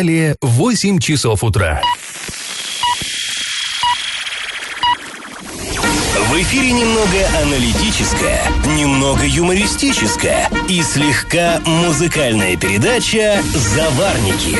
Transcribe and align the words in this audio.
Далее 0.00 0.34
8 0.40 0.98
часов 0.98 1.44
утра. 1.44 1.82
В 6.40 6.42
эфире 6.42 6.72
немного 6.72 7.18
аналитическая, 7.42 8.42
немного 8.74 9.26
юмористическая 9.26 10.50
и 10.70 10.82
слегка 10.82 11.60
музыкальная 11.66 12.56
передача 12.56 13.42
«Заварники» 13.54 14.56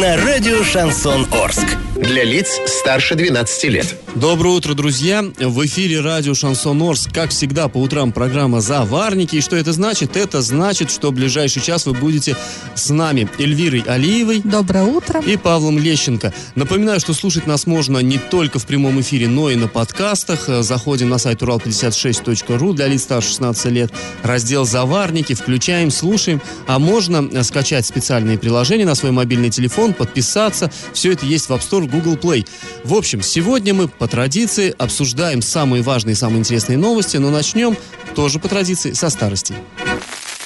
на 0.00 0.16
радио 0.16 0.62
«Шансон 0.62 1.26
Орск». 1.32 1.76
Для 1.96 2.24
лиц 2.24 2.60
старше 2.66 3.14
12 3.14 3.64
лет. 3.64 3.96
Доброе 4.16 4.50
утро, 4.50 4.74
друзья! 4.74 5.24
В 5.38 5.64
эфире 5.66 6.00
радио 6.00 6.34
Шансон 6.34 6.82
Орск. 6.82 7.12
Как 7.12 7.30
всегда, 7.30 7.68
по 7.68 7.78
утрам 7.78 8.12
программа 8.12 8.60
«Заварники». 8.60 9.36
И 9.36 9.40
что 9.40 9.56
это 9.56 9.72
значит? 9.72 10.16
Это 10.16 10.42
значит, 10.42 10.90
что 10.90 11.10
в 11.10 11.14
ближайший 11.14 11.62
час 11.62 11.86
вы 11.86 11.94
будете 11.94 12.36
с 12.74 12.90
нами 12.90 13.28
Эльвирой 13.38 13.84
Алиевой. 13.86 14.40
Доброе 14.44 14.84
утро. 14.84 15.20
И 15.20 15.36
Павлом 15.36 15.78
Лещенко. 15.78 16.34
Напоминаю, 16.56 17.00
что 17.00 17.14
слушать 17.14 17.46
нас 17.46 17.66
можно 17.66 17.98
не 17.98 18.18
только 18.18 18.58
в 18.58 18.66
прямом 18.66 19.00
эфире, 19.00 19.28
но 19.28 19.50
и 19.50 19.56
на 19.56 19.68
подкастах. 19.68 20.48
Заходим 20.62 21.08
на 21.08 21.18
сайт 21.24 21.40
урал56.ру 21.40 22.74
для 22.74 22.86
лиц 22.86 23.04
старше 23.04 23.28
16 23.30 23.66
лет. 23.72 23.90
Раздел 24.22 24.66
«Заварники». 24.66 25.32
Включаем, 25.32 25.90
слушаем. 25.90 26.40
А 26.66 26.78
можно 26.78 27.42
скачать 27.42 27.86
специальные 27.86 28.38
приложения 28.38 28.84
на 28.84 28.94
свой 28.94 29.10
мобильный 29.10 29.48
телефон, 29.48 29.94
подписаться. 29.94 30.70
Все 30.92 31.12
это 31.12 31.24
есть 31.24 31.48
в 31.48 31.52
App 31.52 31.60
Store, 31.60 31.88
Google 31.88 32.16
Play. 32.16 32.46
В 32.84 32.92
общем, 32.94 33.22
сегодня 33.22 33.72
мы 33.72 33.88
по 33.88 34.06
традиции 34.06 34.74
обсуждаем 34.76 35.40
самые 35.40 35.82
важные, 35.82 36.14
самые 36.14 36.40
интересные 36.40 36.76
новости, 36.76 37.16
но 37.16 37.30
начнем 37.30 37.74
тоже 38.14 38.38
по 38.38 38.48
традиции 38.48 38.92
со 38.92 39.08
старости. 39.08 39.54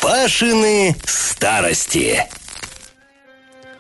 Пашины 0.01 0.95
старости. 1.05 2.25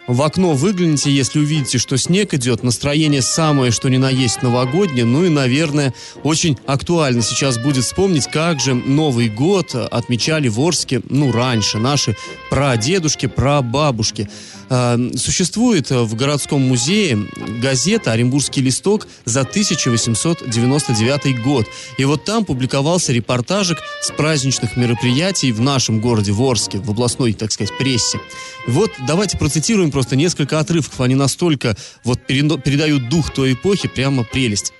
В 0.09 0.23
окно 0.23 0.55
выгляните, 0.55 1.13
если 1.13 1.39
увидите, 1.39 1.77
что 1.77 1.99
снег 1.99 2.33
идет, 2.33 2.63
настроение 2.63 3.21
самое, 3.21 3.71
что 3.71 3.91
ни 3.91 3.99
на 3.99 4.09
есть 4.09 4.41
новогоднее, 4.41 5.05
ну 5.05 5.27
и, 5.27 5.29
наверное, 5.29 5.93
очень 6.23 6.57
актуально 6.65 7.21
сейчас 7.21 7.59
будет 7.59 7.85
вспомнить, 7.85 8.27
как 8.27 8.59
же 8.59 8.73
Новый 8.73 9.29
год 9.29 9.75
отмечали 9.75 10.49
в 10.49 10.59
Орске, 10.61 11.03
ну, 11.11 11.31
раньше, 11.31 11.77
наши 11.77 12.17
прадедушки, 12.49 13.27
прабабушки. 13.27 14.31
А, 14.71 14.99
существует 15.17 15.91
в 15.91 16.15
городском 16.15 16.63
музее 16.63 17.19
газета 17.61 18.13
«Оренбургский 18.13 18.63
листок» 18.63 19.07
за 19.27 19.43
1899 19.43 21.43
год. 21.43 21.67
И 21.99 22.05
вот 22.05 22.25
там 22.25 22.47
публиковался 22.47 23.13
репортажик 23.13 23.79
с 24.03 24.11
праздничных 24.11 24.77
мероприятий 24.77 25.53
в 25.53 25.61
нашем 25.61 26.01
городе, 26.01 26.33
в 26.33 26.43
Орске, 26.43 26.79
в 26.79 26.91
областной, 26.91 27.33
так 27.33 27.53
сказать, 27.53 27.77
прессе. 27.79 28.19
Вот 28.67 28.91
давайте 29.07 29.39
процитируем 29.39 29.91
просто 29.99 30.15
несколько 30.15 30.61
отрывков. 30.61 31.01
Они 31.01 31.17
настолько 31.17 31.77
вот 32.05 32.25
передают 32.25 33.09
дух 33.09 33.33
той 33.35 33.55
эпохи, 33.55 33.89
прямо 33.89 34.23
прелесть. 34.23 34.73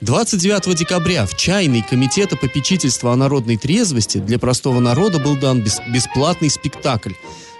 29 0.00 0.76
декабря 0.76 1.26
в 1.26 1.36
чайный 1.36 1.80
комитета 1.88 2.36
попечительства 2.36 3.12
о 3.12 3.16
народной 3.16 3.56
трезвости 3.56 4.18
для 4.18 4.40
простого 4.40 4.80
народа 4.80 5.20
был 5.20 5.36
дан 5.36 5.62
бесплатный 5.62 6.50
спектакль. 6.50 7.12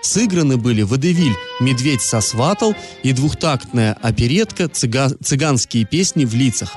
Сыграны 0.02 0.56
были 0.56 0.82
«Водевиль», 0.82 1.36
«Медведь 1.60 2.02
сосватал» 2.02 2.74
и 3.04 3.12
двухтактная 3.12 3.96
оперетка 4.02 4.68
«Цыганские 4.68 5.84
песни 5.84 6.24
в 6.24 6.34
лицах». 6.34 6.76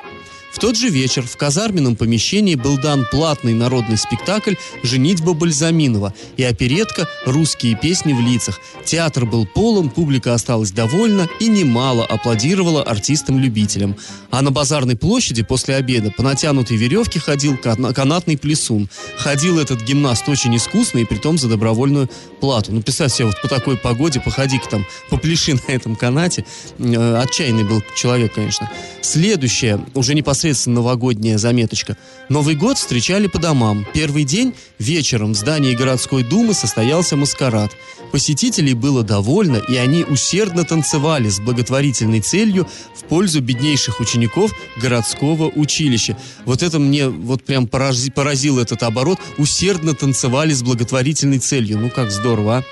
В 0.57 0.59
тот 0.59 0.75
же 0.75 0.89
вечер 0.89 1.21
в 1.21 1.37
казарменном 1.37 1.95
помещении 1.95 2.55
был 2.55 2.79
дан 2.79 3.05
платный 3.11 3.53
народный 3.53 3.95
спектакль 3.95 4.55
«Женитьба 4.81 5.33
Бальзаминова» 5.33 6.15
и 6.35 6.41
оперетка 6.41 7.07
«Русские 7.27 7.75
песни 7.75 8.11
в 8.11 8.19
лицах». 8.19 8.59
Театр 8.83 9.27
был 9.27 9.45
полон, 9.45 9.91
публика 9.91 10.33
осталась 10.33 10.71
довольна 10.71 11.29
и 11.39 11.47
немало 11.47 12.03
аплодировала 12.03 12.81
артистам-любителям. 12.81 13.97
А 14.31 14.41
на 14.41 14.49
базарной 14.49 14.95
площади 14.95 15.43
после 15.43 15.75
обеда 15.75 16.09
по 16.09 16.23
натянутой 16.23 16.75
веревке 16.75 17.19
ходил 17.19 17.55
канатный 17.55 18.35
плесун. 18.35 18.89
Ходил 19.19 19.59
этот 19.59 19.83
гимнаст 19.83 20.27
очень 20.27 20.55
искусно 20.55 20.97
и 20.97 21.05
притом 21.05 21.37
за 21.37 21.49
добровольную 21.49 22.09
плату. 22.41 22.71
Ну, 22.71 22.81
писать 22.81 23.13
себе 23.13 23.25
вот 23.25 23.39
по 23.43 23.47
такой 23.47 23.77
погоде, 23.77 24.19
походи-ка 24.19 24.67
там, 24.67 24.87
попляши 25.11 25.53
на 25.53 25.71
этом 25.71 25.95
канате. 25.95 26.45
Э, 26.79 27.21
отчаянный 27.21 27.63
был 27.63 27.83
человек, 27.95 28.33
конечно. 28.33 28.71
Следующее, 29.03 29.85
уже 29.93 30.15
непосредственно 30.15 30.46
непосредственно 30.47 30.75
новогодняя 30.77 31.37
заметочка. 31.37 31.97
Новый 32.29 32.55
год 32.55 32.77
встречали 32.77 33.27
по 33.27 33.39
домам. 33.39 33.85
Первый 33.93 34.23
день 34.23 34.53
вечером 34.79 35.33
в 35.33 35.35
здании 35.35 35.75
городской 35.75 36.23
думы 36.23 36.53
состоялся 36.53 37.15
маскарад. 37.15 37.71
Посетителей 38.11 38.73
было 38.73 39.03
довольно, 39.03 39.57
и 39.57 39.75
они 39.75 40.03
усердно 40.03 40.63
танцевали 40.63 41.29
с 41.29 41.39
благотворительной 41.39 42.21
целью 42.21 42.67
в 42.95 43.03
пользу 43.05 43.41
беднейших 43.41 43.99
учеников 43.99 44.51
городского 44.81 45.51
училища. 45.55 46.17
Вот 46.45 46.63
это 46.63 46.79
мне 46.79 47.09
вот 47.09 47.43
прям 47.43 47.67
порази, 47.67 48.11
поразил 48.11 48.59
этот 48.59 48.83
оборот. 48.83 49.19
Усердно 49.37 49.93
танцевали 49.93 50.53
с 50.53 50.63
благотворительной 50.63 51.39
целью. 51.39 51.79
Ну 51.79 51.89
как 51.89 52.11
здорово, 52.11 52.57
а? 52.57 52.63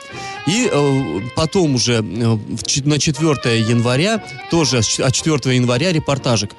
И 0.50 0.70
э, 0.72 1.22
потом 1.36 1.76
уже 1.76 1.96
э, 1.96 2.02
на 2.02 3.00
4 3.00 3.60
января, 3.60 4.24
тоже 4.52 4.78
от 4.78 5.14
4 5.14 5.56
января 5.56 5.92
репортажик. 5.92 6.52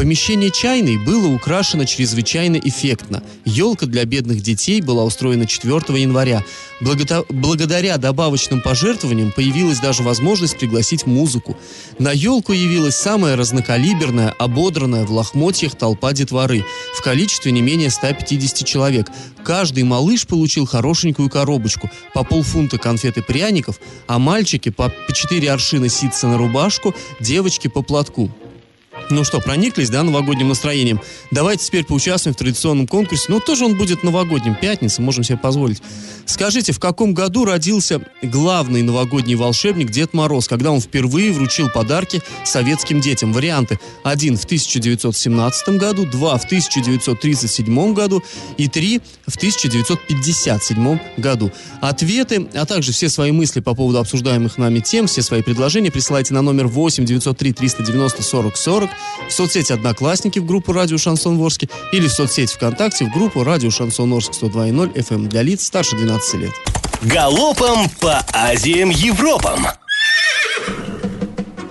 Помещение 0.00 0.50
чайной 0.50 0.96
было 0.96 1.28
украшено 1.28 1.84
чрезвычайно 1.84 2.56
эффектно. 2.56 3.22
Елка 3.44 3.84
для 3.84 4.06
бедных 4.06 4.40
детей 4.40 4.80
была 4.80 5.04
устроена 5.04 5.44
4 5.44 6.00
января. 6.00 6.42
Благо- 6.80 7.26
благодаря 7.28 7.98
добавочным 7.98 8.62
пожертвованиям 8.62 9.30
появилась 9.30 9.78
даже 9.78 10.02
возможность 10.02 10.56
пригласить 10.58 11.04
музыку. 11.04 11.54
На 11.98 12.12
елку 12.12 12.54
явилась 12.54 12.96
самая 12.96 13.36
разнокалиберная, 13.36 14.30
ободранная 14.38 15.04
в 15.04 15.12
лохмотьях 15.12 15.74
толпа 15.74 16.14
детворы 16.14 16.64
в 16.94 17.02
количестве 17.02 17.52
не 17.52 17.60
менее 17.60 17.90
150 17.90 18.66
человек. 18.66 19.08
Каждый 19.44 19.84
малыш 19.84 20.26
получил 20.26 20.64
хорошенькую 20.64 21.28
коробочку, 21.28 21.90
по 22.14 22.24
полфунта 22.24 22.78
конфет 22.78 23.18
и 23.18 23.20
пряников, 23.20 23.78
а 24.06 24.18
мальчики 24.18 24.70
по 24.70 24.90
4 25.12 25.52
аршина 25.52 25.90
ситца 25.90 26.26
на 26.26 26.38
рубашку, 26.38 26.94
девочки 27.20 27.68
по 27.68 27.82
платку. 27.82 28.30
Ну 29.08 29.24
что, 29.24 29.40
прониклись, 29.40 29.88
да, 29.88 30.02
новогодним 30.02 30.48
настроением? 30.48 31.00
Давайте 31.30 31.64
теперь 31.64 31.84
поучаствуем 31.84 32.34
в 32.34 32.38
традиционном 32.38 32.88
конкурсе. 32.88 33.26
Ну, 33.28 33.38
тоже 33.38 33.64
он 33.64 33.76
будет 33.76 34.02
новогодним, 34.02 34.56
пятница, 34.56 35.00
можем 35.00 35.22
себе 35.22 35.38
позволить. 35.38 35.80
Скажите, 36.26 36.72
в 36.72 36.80
каком 36.80 37.14
году 37.14 37.44
родился 37.44 38.00
главный 38.22 38.82
новогодний 38.82 39.36
волшебник 39.36 39.90
Дед 39.90 40.12
Мороз, 40.12 40.48
когда 40.48 40.72
он 40.72 40.80
впервые 40.80 41.32
вручил 41.32 41.68
подарки 41.70 42.20
советским 42.44 43.00
детям? 43.00 43.32
Варианты. 43.32 43.78
Один 44.02 44.36
в 44.36 44.44
1917 44.44 45.68
году, 45.70 46.06
два 46.06 46.36
в 46.36 46.44
1937 46.44 47.94
году 47.94 48.22
и 48.58 48.68
три 48.68 49.00
в 49.26 49.36
1957 49.36 50.98
году. 51.16 51.52
Ответы, 51.80 52.48
а 52.54 52.66
также 52.66 52.92
все 52.92 53.08
свои 53.08 53.30
мысли 53.30 53.60
по 53.60 53.74
поводу 53.74 53.98
обсуждаемых 53.98 54.58
нами 54.58 54.80
тем, 54.80 55.06
все 55.06 55.22
свои 55.22 55.42
предложения 55.42 55.90
присылайте 55.90 56.34
на 56.34 56.42
номер 56.42 56.66
8 56.66 57.04
903 57.04 57.52
390 57.52 58.22
40 58.22 58.56
40 58.56 58.79
в 59.28 59.32
соцсети 59.32 59.72
«Одноклассники» 59.72 60.38
в 60.38 60.46
группу 60.46 60.72
«Радио 60.72 60.98
Шансон 60.98 61.36
Ворске» 61.36 61.68
или 61.92 62.06
в 62.08 62.12
соцсети 62.12 62.54
ВКонтакте 62.54 63.04
в 63.04 63.12
группу 63.12 63.42
«Радио 63.42 63.70
Шансон 63.70 64.12
Орск» 64.12 64.32
102.0 64.32 64.94
FM 64.94 65.14
эм 65.14 65.28
для 65.28 65.42
лиц 65.42 65.64
старше 65.64 65.96
12 65.96 66.34
лет. 66.34 66.52
Галопом 67.02 67.88
по 68.00 68.24
Азиям 68.32 68.90
Европам! 68.90 69.66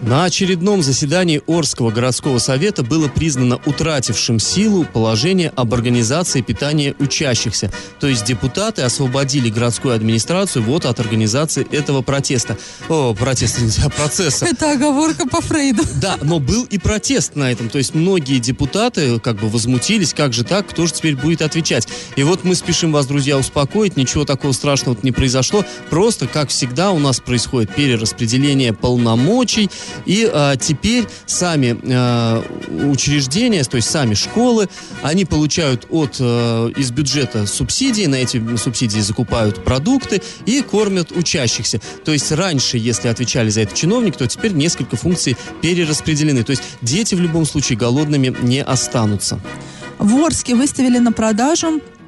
На 0.10 0.24
очередном 0.24 0.82
заседании 0.82 1.40
Орского 1.46 1.92
городского 1.92 2.40
совета 2.40 2.82
было 2.82 3.08
признано 3.08 3.60
утратившим 3.68 4.40
силу 4.40 4.84
положение 4.84 5.54
об 5.56 5.72
организации 5.76 6.42
питания 6.42 6.96
учащихся. 6.98 7.72
То 8.00 8.08
есть 8.08 8.26
депутаты 8.26 8.82
освободили 8.82 9.52
городскую 9.52 9.94
администрацию 9.94 10.64
вот 10.64 10.86
от 10.86 11.00
организации 11.00 11.64
этого 11.72 12.02
протеста. 12.02 12.58
О, 12.90 13.14
протеста 13.14 13.62
нельзя, 13.62 13.88
процесса. 13.90 14.48
Это 14.48 14.72
оговорка 14.72 15.28
по 15.28 15.42
Фрейду. 15.42 15.84
Да, 16.02 16.18
но 16.24 16.40
был 16.40 16.64
и 16.64 16.80
протест 16.80 17.36
на 17.36 17.52
этом. 17.52 17.70
То 17.70 17.78
есть 17.78 17.94
многие 17.94 18.40
депутаты 18.40 19.20
как 19.20 19.40
бы 19.40 19.48
возмутились, 19.48 20.16
как 20.16 20.34
же 20.34 20.44
так, 20.44 20.66
кто 20.70 20.88
же 20.88 20.94
теперь 20.94 21.18
будет 21.18 21.44
отвечать. 21.44 21.88
И 22.16 22.24
вот 22.24 22.44
мы 22.44 22.56
спешим 22.56 22.92
вас, 22.92 23.06
друзья, 23.06 23.38
успокоить, 23.38 23.96
ничего 23.96 24.26
такого 24.26 24.54
страшного 24.54 24.98
не 25.04 25.12
произошло. 25.12 25.64
Просто, 25.92 26.26
как 26.26 26.50
всегда, 26.50 26.90
у 26.90 26.98
нас 26.98 27.20
происходит 27.20 27.76
перераспределение 27.76 28.74
полномочий, 28.74 29.70
и 30.06 30.30
а, 30.32 30.56
теперь 30.56 31.06
сами 31.26 31.78
а, 31.84 32.44
учреждения, 32.90 33.64
то 33.64 33.78
есть 33.78 33.90
сами 33.90 34.14
школы, 34.14 34.70
они 35.02 35.26
получают 35.26 35.88
от, 35.90 36.18
а, 36.20 36.68
из 36.70 36.92
бюджета 36.92 37.46
субсидии, 37.48 38.06
на 38.06 38.16
эти 38.16 38.42
субсидии 38.58 39.00
закупают 39.00 39.64
продукты 39.64 40.22
и 40.46 40.62
кормят 40.62 41.12
учащихся. 41.12 41.82
То 42.06 42.12
есть 42.12 42.32
раньше, 42.32 42.78
если 42.78 43.08
отвечали 43.08 43.50
за 43.50 43.62
это 43.62 43.76
чиновник, 43.76 44.18
то 44.18 44.28
теперь 44.28 44.54
несколько 44.54 44.96
функций 44.96 45.38
перераспределены. 45.62 46.44
То 46.44 46.52
есть 46.52 46.64
дети 46.82 47.16
в 47.16 47.20
любом 47.20 47.46
случае 47.46 47.78
голодными 47.78 48.36
не 48.42 48.64
останутся. 48.64 49.40
В 49.98 50.16
Орске 50.24 50.56
выставили 50.56 50.98
на 50.98 51.12
продажу 51.12 51.82
Э, 51.82 51.99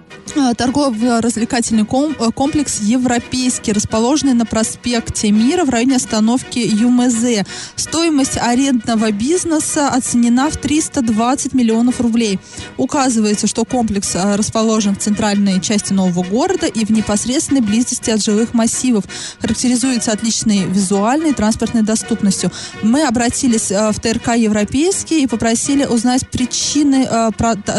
Торгово-развлекательный 0.57 1.85
ком- 1.85 2.15
э, 2.17 2.31
комплекс 2.31 2.79
«Европейский», 2.81 3.73
расположенный 3.73 4.33
на 4.33 4.45
проспекте 4.45 5.29
Мира 5.31 5.65
в 5.65 5.69
районе 5.69 5.97
остановки 5.97 6.59
ЮМЗ. 6.59 7.45
Стоимость 7.75 8.37
арендного 8.37 9.11
бизнеса 9.11 9.89
оценена 9.89 10.49
в 10.49 10.57
320 10.57 11.53
миллионов 11.53 11.99
рублей. 11.99 12.39
Указывается, 12.77 13.47
что 13.47 13.65
комплекс 13.65 14.15
э, 14.15 14.35
расположен 14.35 14.95
в 14.95 14.99
центральной 14.99 15.59
части 15.59 15.91
нового 15.91 16.23
города 16.23 16.65
и 16.65 16.85
в 16.85 16.91
непосредственной 16.91 17.61
близости 17.61 18.09
от 18.09 18.23
жилых 18.23 18.53
массивов. 18.53 19.03
Характеризуется 19.39 20.11
отличной 20.11 20.65
визуальной 20.65 21.31
и 21.31 21.33
транспортной 21.33 21.83
доступностью. 21.83 22.51
Мы 22.81 23.03
обратились 23.03 23.71
э, 23.71 23.91
в 23.91 23.99
ТРК 23.99 24.35
«Европейский» 24.35 25.23
и 25.23 25.27
попросили 25.27 25.85
узнать 25.85 26.27
причины 26.29 27.07
э, 27.09 27.31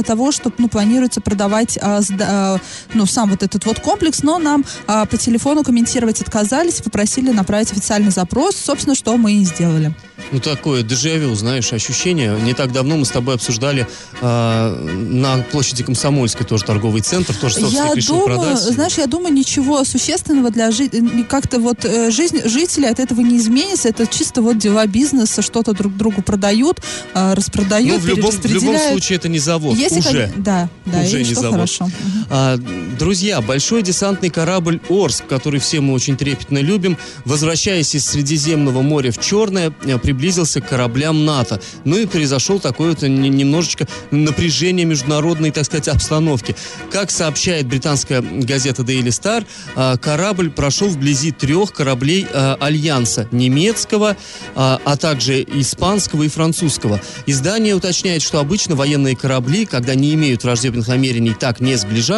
того, 0.05 0.33
что 0.33 0.53
ну, 0.59 0.69
планируется 0.69 1.21
продавать 1.21 1.79
э, 1.81 2.01
сда- 2.01 2.42
э, 2.43 2.59
ну, 2.95 3.07
сам 3.07 3.31
вот 3.31 3.43
этот 3.43 3.65
вот 3.67 3.81
комплекс, 3.81 4.23
но 4.23 4.39
нам 4.39 4.65
э, 4.87 5.07
по 5.07 5.17
телефону 5.17 5.63
комментировать 5.63 6.21
отказались, 6.21 6.81
попросили 6.81 7.31
направить 7.31 7.71
официальный 7.73 8.11
запрос, 8.11 8.57
собственно, 8.57 8.95
что 8.95 9.17
мы 9.17 9.35
и 9.35 9.45
сделали. 9.45 9.95
Ну, 10.31 10.41
такое 10.41 10.83
дежавю, 10.83 11.35
знаешь, 11.35 11.73
ощущение. 11.73 12.39
Не 12.43 12.55
так 12.55 12.73
давно 12.73 12.97
мы 12.97 13.05
с 13.05 13.11
тобой 13.11 13.35
обсуждали 13.35 13.87
э, 14.21 14.87
на 15.11 15.39
площади 15.51 15.83
Комсомольской 15.83 16.47
тоже 16.47 16.65
торговый 16.65 17.03
центр, 17.03 17.35
тоже 17.35 17.57
собственник 17.57 17.89
Я 17.89 17.95
решил 17.95 18.21
думаю, 18.21 18.39
продать. 18.41 18.59
знаешь, 18.63 18.95
я 18.99 19.07
думаю, 19.07 19.33
ничего 19.35 19.85
существенного 19.85 20.51
для 20.51 20.71
жизни, 20.71 21.23
как-то 21.25 21.59
вот 21.59 21.85
э, 21.85 22.11
жизнь 22.11 22.41
жителей 22.49 22.89
от 22.89 23.01
этого 23.01 23.21
не 23.21 23.37
изменится. 23.39 23.89
Это 23.89 24.07
чисто 24.07 24.43
вот 24.43 24.59
дела 24.59 24.87
бизнеса, 24.87 25.43
что-то 25.43 25.73
друг 25.73 25.97
другу 25.97 26.23
продают, 26.23 26.81
э, 27.15 27.35
распродают, 27.35 27.93
ну, 27.93 27.99
в 27.99 28.07
любом, 28.07 28.31
в 28.31 28.45
любом 28.47 28.79
случае 28.79 29.17
это 29.19 29.29
не 29.29 29.39
завод, 29.39 29.77
Если, 29.77 29.99
уже. 29.99 30.29
кон- 30.33 30.43
да, 30.43 30.69
да, 30.87 31.01
Уже 31.01 31.21
и 31.21 31.25
не 31.25 31.33
что 31.33 31.41
завод. 31.43 31.55
хорошо. 31.57 31.91
А, 32.31 32.57
друзья, 32.99 33.41
большой 33.41 33.83
десантный 33.83 34.31
корабль 34.31 34.81
«Орск», 34.89 35.27
который 35.27 35.61
все 35.61 35.81
мы 35.81 35.93
очень 35.95 36.17
трепетно 36.17 36.59
любим, 36.59 36.97
возвращаясь 37.25 37.95
из 37.95 38.07
Средиземного 38.07 38.83
моря 38.83 39.11
в 39.11 39.21
Черное, 39.21 39.73
э, 39.85 39.99
приблизился 39.99 40.61
к 40.61 40.69
кораблям 40.69 41.25
НАТО. 41.25 41.61
Ну 41.85 41.97
и 41.97 42.07
произошел 42.07 42.61
такое 42.61 42.91
вот 42.91 43.03
не- 43.03 43.29
немножечко 43.29 43.87
напряжение 44.11 44.87
международной, 44.87 45.51
так 45.51 45.65
сказать, 45.65 45.89
обстановки. 45.89 46.55
Как 46.91 47.11
сообщает 47.11 47.67
британская 47.67 48.21
газета 48.23 48.83
Daily 48.83 49.09
Star, 49.09 49.45
а, 49.75 49.97
корабль 49.97 50.51
прошел 50.51 50.89
вблизи 50.89 51.33
трех 51.33 51.73
кораблей 51.73 52.27
а, 52.33 52.57
Альянса 52.61 53.29
немецкого, 53.33 54.17
а, 54.55 54.81
а 54.85 54.97
также 54.97 55.43
испанского 55.43 56.23
и 56.23 56.29
французского. 56.29 57.01
Издание 57.27 57.75
уточняет, 57.75 58.23
что 58.23 58.39
обычно 58.39 58.75
военные 58.75 59.17
корабли, 59.17 59.67
когда 59.67 59.95
не 59.95 60.15
имеют 60.15 60.45
враждебных 60.45 60.89
намерений, 60.89 61.35
так 61.39 61.61
не 61.61 61.77
сближаются, 61.77 62.12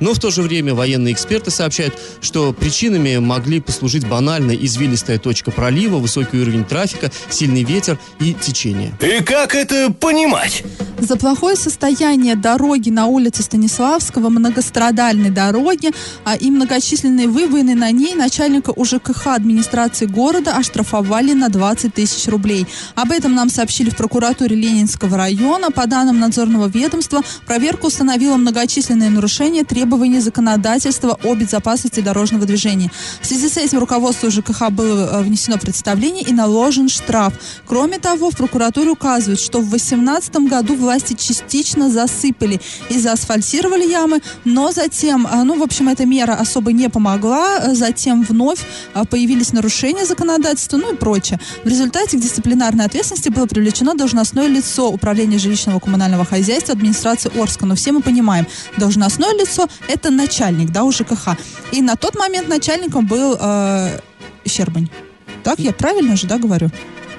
но 0.00 0.14
в 0.14 0.18
то 0.18 0.30
же 0.30 0.42
время 0.42 0.74
военные 0.74 1.14
эксперты 1.14 1.50
сообщают, 1.50 1.98
что 2.20 2.52
причинами 2.52 3.16
могли 3.18 3.60
послужить 3.60 4.06
банально 4.08 4.52
извилистая 4.52 5.18
точка 5.18 5.50
пролива, 5.50 5.96
высокий 5.96 6.38
уровень 6.38 6.64
трафика, 6.64 7.10
сильный 7.30 7.64
ветер 7.64 7.98
и 8.20 8.34
течение. 8.34 8.92
И 9.00 9.22
как 9.22 9.54
это 9.54 9.92
понимать? 9.92 10.62
За 10.98 11.16
плохое 11.16 11.56
состояние 11.56 12.36
дороги 12.36 12.90
на 12.90 13.06
улице 13.06 13.42
Станиславского, 13.42 14.28
многострадальной 14.28 15.30
дороги 15.30 15.90
а, 16.24 16.36
и 16.36 16.50
многочисленные 16.50 17.26
выбоины 17.26 17.74
на 17.74 17.90
ней 17.90 18.14
начальника 18.14 18.70
УЖКХ 18.70 19.26
администрации 19.28 20.06
города 20.06 20.56
оштрафовали 20.56 21.32
на 21.32 21.48
20 21.48 21.94
тысяч 21.94 22.28
рублей. 22.28 22.66
Об 22.94 23.10
этом 23.10 23.34
нам 23.34 23.48
сообщили 23.48 23.90
в 23.90 23.96
прокуратуре 23.96 24.54
Ленинского 24.54 25.16
района. 25.16 25.70
По 25.70 25.86
данным 25.86 26.20
надзорного 26.20 26.68
ведомства, 26.68 27.22
проверка 27.46 27.86
установила 27.86 28.36
многочисленные 28.36 29.10
нарушения 29.10 29.31
требований 29.64 30.20
законодательства 30.20 31.18
о 31.24 31.34
безопасности 31.34 32.00
дорожного 32.00 32.44
движения. 32.46 32.90
В 33.20 33.26
связи 33.26 33.48
с 33.48 33.56
этим 33.56 33.78
руководству 33.78 34.30
ЖКХ 34.30 34.70
было 34.70 35.20
э, 35.20 35.22
внесено 35.22 35.58
представление 35.58 36.22
и 36.22 36.32
наложен 36.32 36.88
штраф. 36.88 37.34
Кроме 37.66 37.98
того, 37.98 38.30
в 38.30 38.36
прокуратуре 38.36 38.90
указывают, 38.90 39.40
что 39.40 39.60
в 39.60 39.68
2018 39.68 40.36
году 40.48 40.74
власти 40.74 41.14
частично 41.14 41.90
засыпали 41.90 42.60
и 42.90 42.98
заасфальтировали 42.98 43.88
ямы, 43.90 44.20
но 44.44 44.72
затем, 44.72 45.26
а, 45.30 45.44
ну, 45.44 45.58
в 45.58 45.62
общем, 45.62 45.88
эта 45.88 46.04
мера 46.06 46.34
особо 46.34 46.72
не 46.72 46.88
помогла. 46.88 47.56
А, 47.56 47.74
Затем 47.74 48.22
вновь 48.22 48.60
появились 49.10 49.52
нарушения 49.52 50.04
законодательства, 50.04 50.76
ну 50.76 50.92
и 50.92 50.96
прочее. 50.96 51.40
В 51.64 51.68
результате 51.68 52.16
к 52.16 52.20
дисциплинарной 52.20 52.84
ответственности 52.84 53.28
было 53.28 53.46
привлечено 53.46 53.94
должностное 53.94 54.46
лицо 54.46 54.88
Управления 54.88 55.38
жилищного 55.38 55.80
коммунального 55.80 56.24
хозяйства 56.24 56.74
администрации 56.74 57.30
Орска. 57.40 57.66
Но 57.66 57.74
все 57.74 57.92
мы 57.92 58.02
понимаем, 58.02 58.46
должностное 58.76 59.21
лицо– 59.30 59.68
это 59.88 60.10
начальник, 60.10 60.70
да, 60.70 60.84
у 60.84 60.92
ЖКХ. 60.92 61.36
И 61.72 61.82
на 61.82 61.96
тот 61.96 62.16
момент 62.16 62.48
начальником 62.48 63.06
был 63.06 63.36
э, 63.40 64.00
Щербань. 64.46 64.88
Так, 65.42 65.58
я 65.58 65.72
правильно 65.72 66.16
же, 66.16 66.26
да, 66.26 66.38
говорю? 66.38 66.70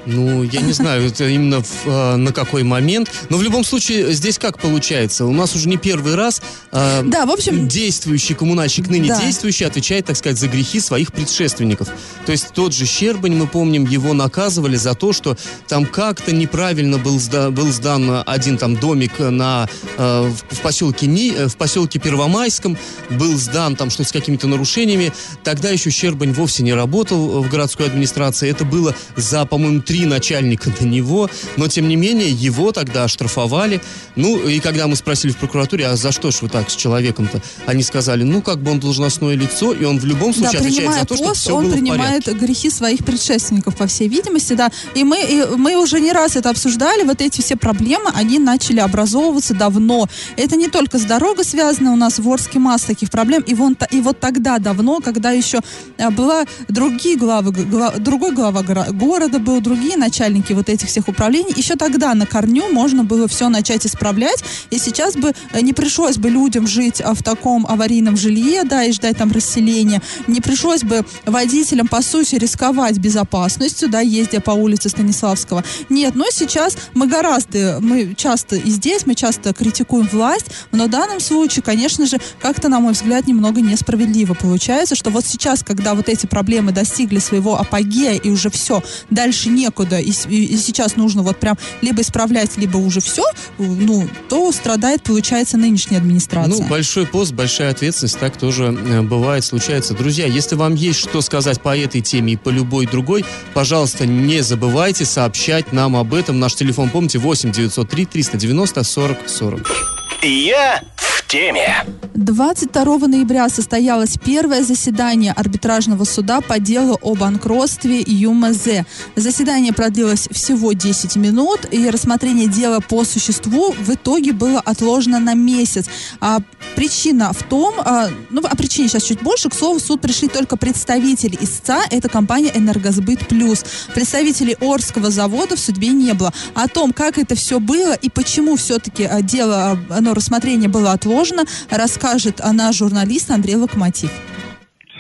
Ну, 0.06 0.44
я 0.44 0.62
не 0.62 0.74
знаю, 0.74 1.06
это 1.08 1.28
именно 1.28 1.62
в, 1.62 1.86
э, 1.88 2.16
на 2.18 2.34
какой 2.34 2.64
момент. 2.64 3.10
Но 3.30 3.38
в 3.38 3.44
любом 3.44 3.64
случае, 3.64 4.12
здесь 4.14 4.38
как 4.38 4.60
получается? 4.60 5.26
У 5.26 5.32
нас 5.32 5.56
уже 5.56 5.70
не 5.70 5.78
первый 5.78 6.16
раз 6.16 6.42
э, 6.72 7.04
Да, 7.06 7.26
в 7.26 7.32
общем, 7.32 7.68
действующий 7.68 8.34
коммунальщик, 8.34 8.90
ныне 8.90 9.08
Да. 9.10 9.22
действующий, 9.22 9.64
отвечает, 9.64 10.06
так 10.06 10.18
сказать, 10.18 10.38
за 10.38 10.48
грехи 10.50 10.80
своих 10.82 11.14
предшественников. 11.14 11.88
То 12.26 12.32
есть 12.34 12.50
тот 12.54 12.74
же 12.74 12.86
Щербань, 12.86 13.36
мы 13.36 13.48
помним, 13.48 13.86
его 13.86 14.14
наказывали 14.14 14.76
за 14.76 14.94
то, 14.94 15.14
что 15.14 15.38
там 15.68 15.86
как-то 15.86 16.34
неправильно 16.34 16.98
был, 16.98 17.18
сда- 17.18 17.50
был 17.52 17.72
сдан 17.72 18.24
один 18.26 18.58
там 18.58 18.76
домик 18.76 19.20
на, 19.20 19.70
э, 19.98 20.30
в, 20.50 20.56
в 20.56 20.60
поселке 20.62 21.08
Ни, 21.08 21.34
э, 21.34 21.48
в 21.48 21.56
поселке 21.56 22.00
Первомайском, 22.00 22.78
был 23.10 23.38
сдан 23.38 23.76
там 23.78 23.90
что-то 23.90 24.10
с 24.10 24.12
какими-то 24.12 24.48
нарушениями. 24.48 25.14
Тогда 25.44 25.70
еще 25.70 25.90
Щербань 25.92 26.34
вовсе 26.34 26.64
не 26.64 26.74
работал 26.74 27.42
в 27.42 27.50
городской 27.50 27.86
администрации. 27.86 28.50
Это 28.50 28.66
было 28.66 28.94
за, 29.16 29.46
по-моему, 29.46 29.82
три 29.94 30.08
начальника 30.08 30.72
на 30.80 30.86
него, 30.86 31.30
но 31.56 31.68
тем 31.68 31.88
не 31.88 31.96
менее 31.96 32.32
его 32.32 32.72
тогда 32.72 33.04
оштрафовали. 33.04 33.80
Ну, 34.16 34.40
и 34.40 34.60
когда 34.60 34.88
мы 34.88 34.96
спросили 34.96 35.32
в 35.32 35.38
прокуратуре, 35.38 35.86
а 35.86 35.96
за 35.96 36.12
что 36.12 36.32
ж 36.32 36.42
вы 36.42 36.50
так 36.50 36.72
с 36.72 36.76
человеком-то? 36.76 37.40
Они 37.68 37.84
сказали, 37.84 38.24
ну, 38.24 38.42
как 38.42 38.58
бы 38.60 38.72
он 38.72 38.80
должностное 38.80 39.36
лицо, 39.36 39.72
и 39.72 39.86
он 39.86 40.00
в 40.00 40.06
любом 40.06 40.32
да, 40.32 40.50
случае 40.50 40.62
отвечает 40.62 40.78
принимая 40.78 41.00
за 41.02 41.06
то, 41.06 41.16
пост, 41.16 41.42
все 41.42 41.56
он 41.56 41.66
было 41.66 41.70
в 41.70 41.74
принимает 41.76 42.26
порядке. 42.26 42.46
грехи 42.46 42.72
своих 42.72 43.06
предшественников, 43.06 43.76
по 43.76 43.86
всей 43.86 44.08
видимости, 44.08 44.54
да. 44.54 44.72
И 44.96 45.04
мы, 45.04 45.20
и 45.22 45.44
мы 45.58 45.76
уже 45.76 46.00
не 46.00 46.12
раз 46.12 46.38
это 46.38 46.50
обсуждали, 46.50 47.04
вот 47.04 47.22
эти 47.22 47.42
все 47.42 47.56
проблемы, 47.56 48.10
они 48.16 48.40
начали 48.40 48.80
образовываться 48.80 49.54
давно. 49.54 50.08
Это 50.38 50.56
не 50.56 50.70
только 50.70 50.98
с 50.98 51.04
дорогой 51.04 51.46
связано, 51.46 51.94
у 51.94 51.98
нас 51.98 52.18
в 52.18 52.28
Орске 52.28 52.58
масса 52.58 52.88
таких 52.88 53.12
проблем, 53.12 53.44
и, 53.46 53.54
вон, 53.54 53.78
и 53.92 54.02
вот 54.02 54.20
тогда 54.20 54.58
давно, 54.58 55.02
когда 55.02 55.30
еще 55.30 55.60
а, 56.00 56.10
была 56.10 56.46
другие 56.68 57.16
главы, 57.16 57.52
гла- 57.52 57.94
другой 58.00 58.32
глава 58.32 58.64
города 58.64 59.38
был, 59.38 59.62
другие 59.62 59.83
начальники 59.96 60.54
вот 60.54 60.70
этих 60.70 60.88
всех 60.88 61.08
управлений, 61.08 61.54
еще 61.56 61.76
тогда 61.76 62.14
на 62.14 62.26
корню 62.26 62.72
можно 62.72 63.04
было 63.04 63.28
все 63.28 63.50
начать 63.50 63.86
исправлять, 63.86 64.44
и 64.70 64.78
сейчас 64.78 65.16
бы 65.16 65.34
э, 65.52 65.62
не 65.62 65.74
пришлось 65.74 66.18
бы 66.18 66.30
людям 66.30 66.68
жить 66.68 67.02
а, 67.02 67.14
в 67.14 67.24
таком 67.24 67.66
аварийном 67.68 68.18
жилье, 68.18 68.64
да, 68.64 68.84
и 68.84 68.92
ждать 68.92 69.18
там 69.18 69.32
расселения, 69.32 70.02
не 70.28 70.42
пришлось 70.42 70.84
бы 70.84 71.06
водителям, 71.26 71.88
по 71.88 72.02
сути, 72.02 72.36
рисковать 72.36 72.98
безопасностью, 72.98 73.90
да, 73.90 74.00
ездя 74.00 74.40
по 74.40 74.52
улице 74.52 74.90
Станиславского. 74.90 75.64
Нет, 75.90 76.16
но 76.16 76.26
сейчас 76.32 76.78
мы 76.94 77.08
гораздо, 77.08 77.80
мы 77.82 78.14
часто 78.16 78.56
и 78.56 78.70
здесь, 78.70 79.06
мы 79.06 79.16
часто 79.16 79.54
критикуем 79.54 80.08
власть, 80.12 80.48
но 80.72 80.86
в 80.86 80.90
данном 80.90 81.20
случае, 81.20 81.64
конечно 81.64 82.06
же, 82.06 82.18
как-то, 82.40 82.70
на 82.70 82.80
мой 82.80 82.94
взгляд, 82.94 83.28
немного 83.28 83.62
несправедливо 83.62 84.34
получается, 84.34 84.96
что 84.96 85.10
вот 85.10 85.26
сейчас, 85.26 85.64
когда 85.64 85.94
вот 85.94 86.10
эти 86.10 86.26
проблемы 86.26 86.72
достигли 86.72 87.20
своего 87.20 87.60
апогея 87.60 88.16
и 88.16 88.30
уже 88.30 88.50
все, 88.50 88.84
дальше 89.10 89.50
некуда, 89.74 90.00
и, 90.00 90.12
и 90.12 90.58
сейчас 90.58 90.96
нужно 90.96 91.24
вот 91.24 91.38
прям 91.38 91.58
либо 91.82 92.02
исправлять, 92.02 92.58
либо 92.58 92.78
уже 92.78 93.02
все, 93.02 93.24
ну, 93.58 94.08
то 94.30 94.52
страдает, 94.52 95.02
получается, 95.04 95.58
нынешняя 95.58 96.00
администрация. 96.00 96.64
Ну, 96.64 96.70
большой 96.70 97.06
пост, 97.06 97.34
большая 97.34 97.72
ответственность, 97.72 98.20
так 98.20 98.38
тоже 98.38 98.66
э, 98.66 99.02
бывает, 99.02 99.44
случается. 99.44 99.94
Друзья, 99.94 100.28
если 100.28 100.56
вам 100.56 100.76
есть 100.76 101.00
что 101.00 101.22
сказать 101.22 101.62
по 101.62 101.76
этой 101.76 102.02
теме 102.02 102.34
и 102.34 102.36
по 102.36 102.50
любой 102.50 102.86
другой, 102.86 103.26
пожалуйста, 103.54 104.06
не 104.06 104.42
забывайте 104.42 105.06
сообщать 105.06 105.74
нам 105.74 105.96
об 105.96 106.14
этом. 106.14 106.40
Наш 106.40 106.56
телефон, 106.56 106.90
помните, 106.90 107.18
8 107.18 107.52
903 107.52 108.06
390 108.06 108.84
40 108.84 109.30
40. 109.30 110.03
Я 110.24 110.82
в 110.96 111.28
теме. 111.28 111.86
22 112.14 113.08
ноября 113.08 113.50
состоялось 113.50 114.18
первое 114.24 114.64
заседание 114.64 115.34
арбитражного 115.34 116.04
суда 116.04 116.42
по 116.42 116.60
делу 116.60 116.98
о 117.02 117.16
банкротстве 117.16 118.02
ЮМЗ. 118.06 118.86
Заседание 119.16 119.74
продлилось 119.74 120.30
всего 120.32 120.74
10 120.74 121.16
минут, 121.16 121.68
и 121.72 121.90
рассмотрение 121.90 122.48
дела 122.48 122.80
по 122.80 123.04
существу 123.04 123.74
в 123.78 123.94
итоге 123.94 124.32
было 124.32 124.60
отложено 124.60 125.20
на 125.20 125.34
месяц. 125.34 125.88
А 126.22 126.40
причина 126.76 127.34
в 127.34 127.44
том, 127.44 127.74
а, 127.80 128.10
ну, 128.30 128.42
о 128.42 128.56
причине 128.56 128.88
сейчас 128.88 129.04
чуть 129.04 129.22
больше, 129.22 129.50
к 129.50 129.56
слову, 129.56 129.80
в 129.80 129.82
суд 129.82 130.00
пришли 130.00 130.28
только 130.28 130.56
представители 130.56 131.38
истца, 131.42 131.82
это 131.90 132.10
компания 132.10 132.52
«Энергосбыт 132.54 133.28
Плюс». 133.28 133.66
Представителей 133.94 134.56
Орского 134.62 135.10
завода 135.10 135.56
в 135.56 135.60
судьбе 135.60 135.90
не 135.90 136.14
было. 136.14 136.32
О 136.54 136.68
том, 136.68 136.94
как 136.94 137.18
это 137.18 137.36
все 137.36 137.60
было 137.60 137.94
и 137.94 138.10
почему 138.10 138.56
все-таки 138.56 139.10
дело, 139.22 139.80
а, 139.90 140.00
рассмотрение 140.14 140.70
было 140.70 140.92
отложено, 140.94 141.44
расскажет 141.70 142.40
наш 142.40 142.78
журналист 142.78 143.32
Андрей 143.32 143.56
Локомотив. 143.56 144.12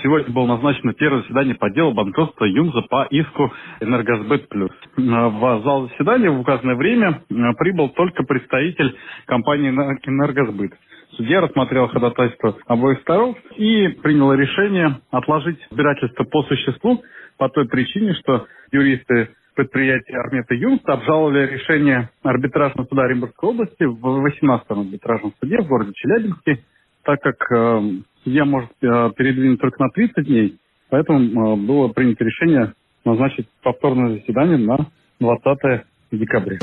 Сегодня 0.04 0.34
было 0.34 0.48
назначено 0.48 0.94
первое 0.94 1.22
заседание 1.22 1.56
по 1.56 1.70
делу 1.70 1.94
банкротства 1.94 2.44
ЮМЗа 2.44 2.82
по 2.90 3.06
иску 3.06 3.54
«Энергосбыт 3.80 4.50
плюс». 4.50 4.72
В 4.98 5.62
зал 5.64 5.88
заседания 5.88 6.30
в 6.30 6.42
указанное 6.42 6.76
время 6.76 7.22
прибыл 7.58 7.88
только 7.88 8.24
представитель 8.24 8.98
компании 9.26 9.70
«Энергосбыт». 9.70 10.74
Судья 11.16 11.40
рассмотрел 11.42 11.88
ходатайство 11.88 12.58
обоих 12.68 13.00
сторон 13.02 13.36
и 13.56 13.88
принял 14.02 14.34
решение 14.34 15.00
отложить 15.12 15.60
избирательство 15.70 16.26
по 16.26 16.44
существу 16.44 17.02
по 17.38 17.48
той 17.50 17.66
причине, 17.68 18.14
что 18.16 18.48
юристы 18.72 19.30
предприятия 19.56 20.18
Армета 20.18 20.54
Юнст 20.56 20.88
обжаловали 20.88 21.48
решение 21.48 22.10
арбитражного 22.24 22.88
суда 22.88 23.04
Оренбургской 23.04 23.50
области 23.50 23.84
в 23.84 24.26
18-м 24.26 24.80
арбитражном 24.80 25.34
суде 25.40 25.58
в 25.62 25.68
городе 25.68 25.92
Челябинске, 25.96 26.64
так 27.04 27.22
как 27.22 27.36
э, 27.52 27.82
может 28.46 28.72
э, 28.82 29.12
передвинуть 29.16 29.62
только 29.62 29.82
на 29.82 29.90
30 29.90 30.26
дней, 30.26 30.58
поэтому 30.90 31.20
э, 31.20 31.56
было 31.66 31.88
принято 31.90 32.24
решение 32.24 32.74
назначить 33.06 33.48
повторное 33.62 34.20
заседание 34.20 34.58
на 34.58 34.88
20 35.20 35.86
декабря. 36.12 36.60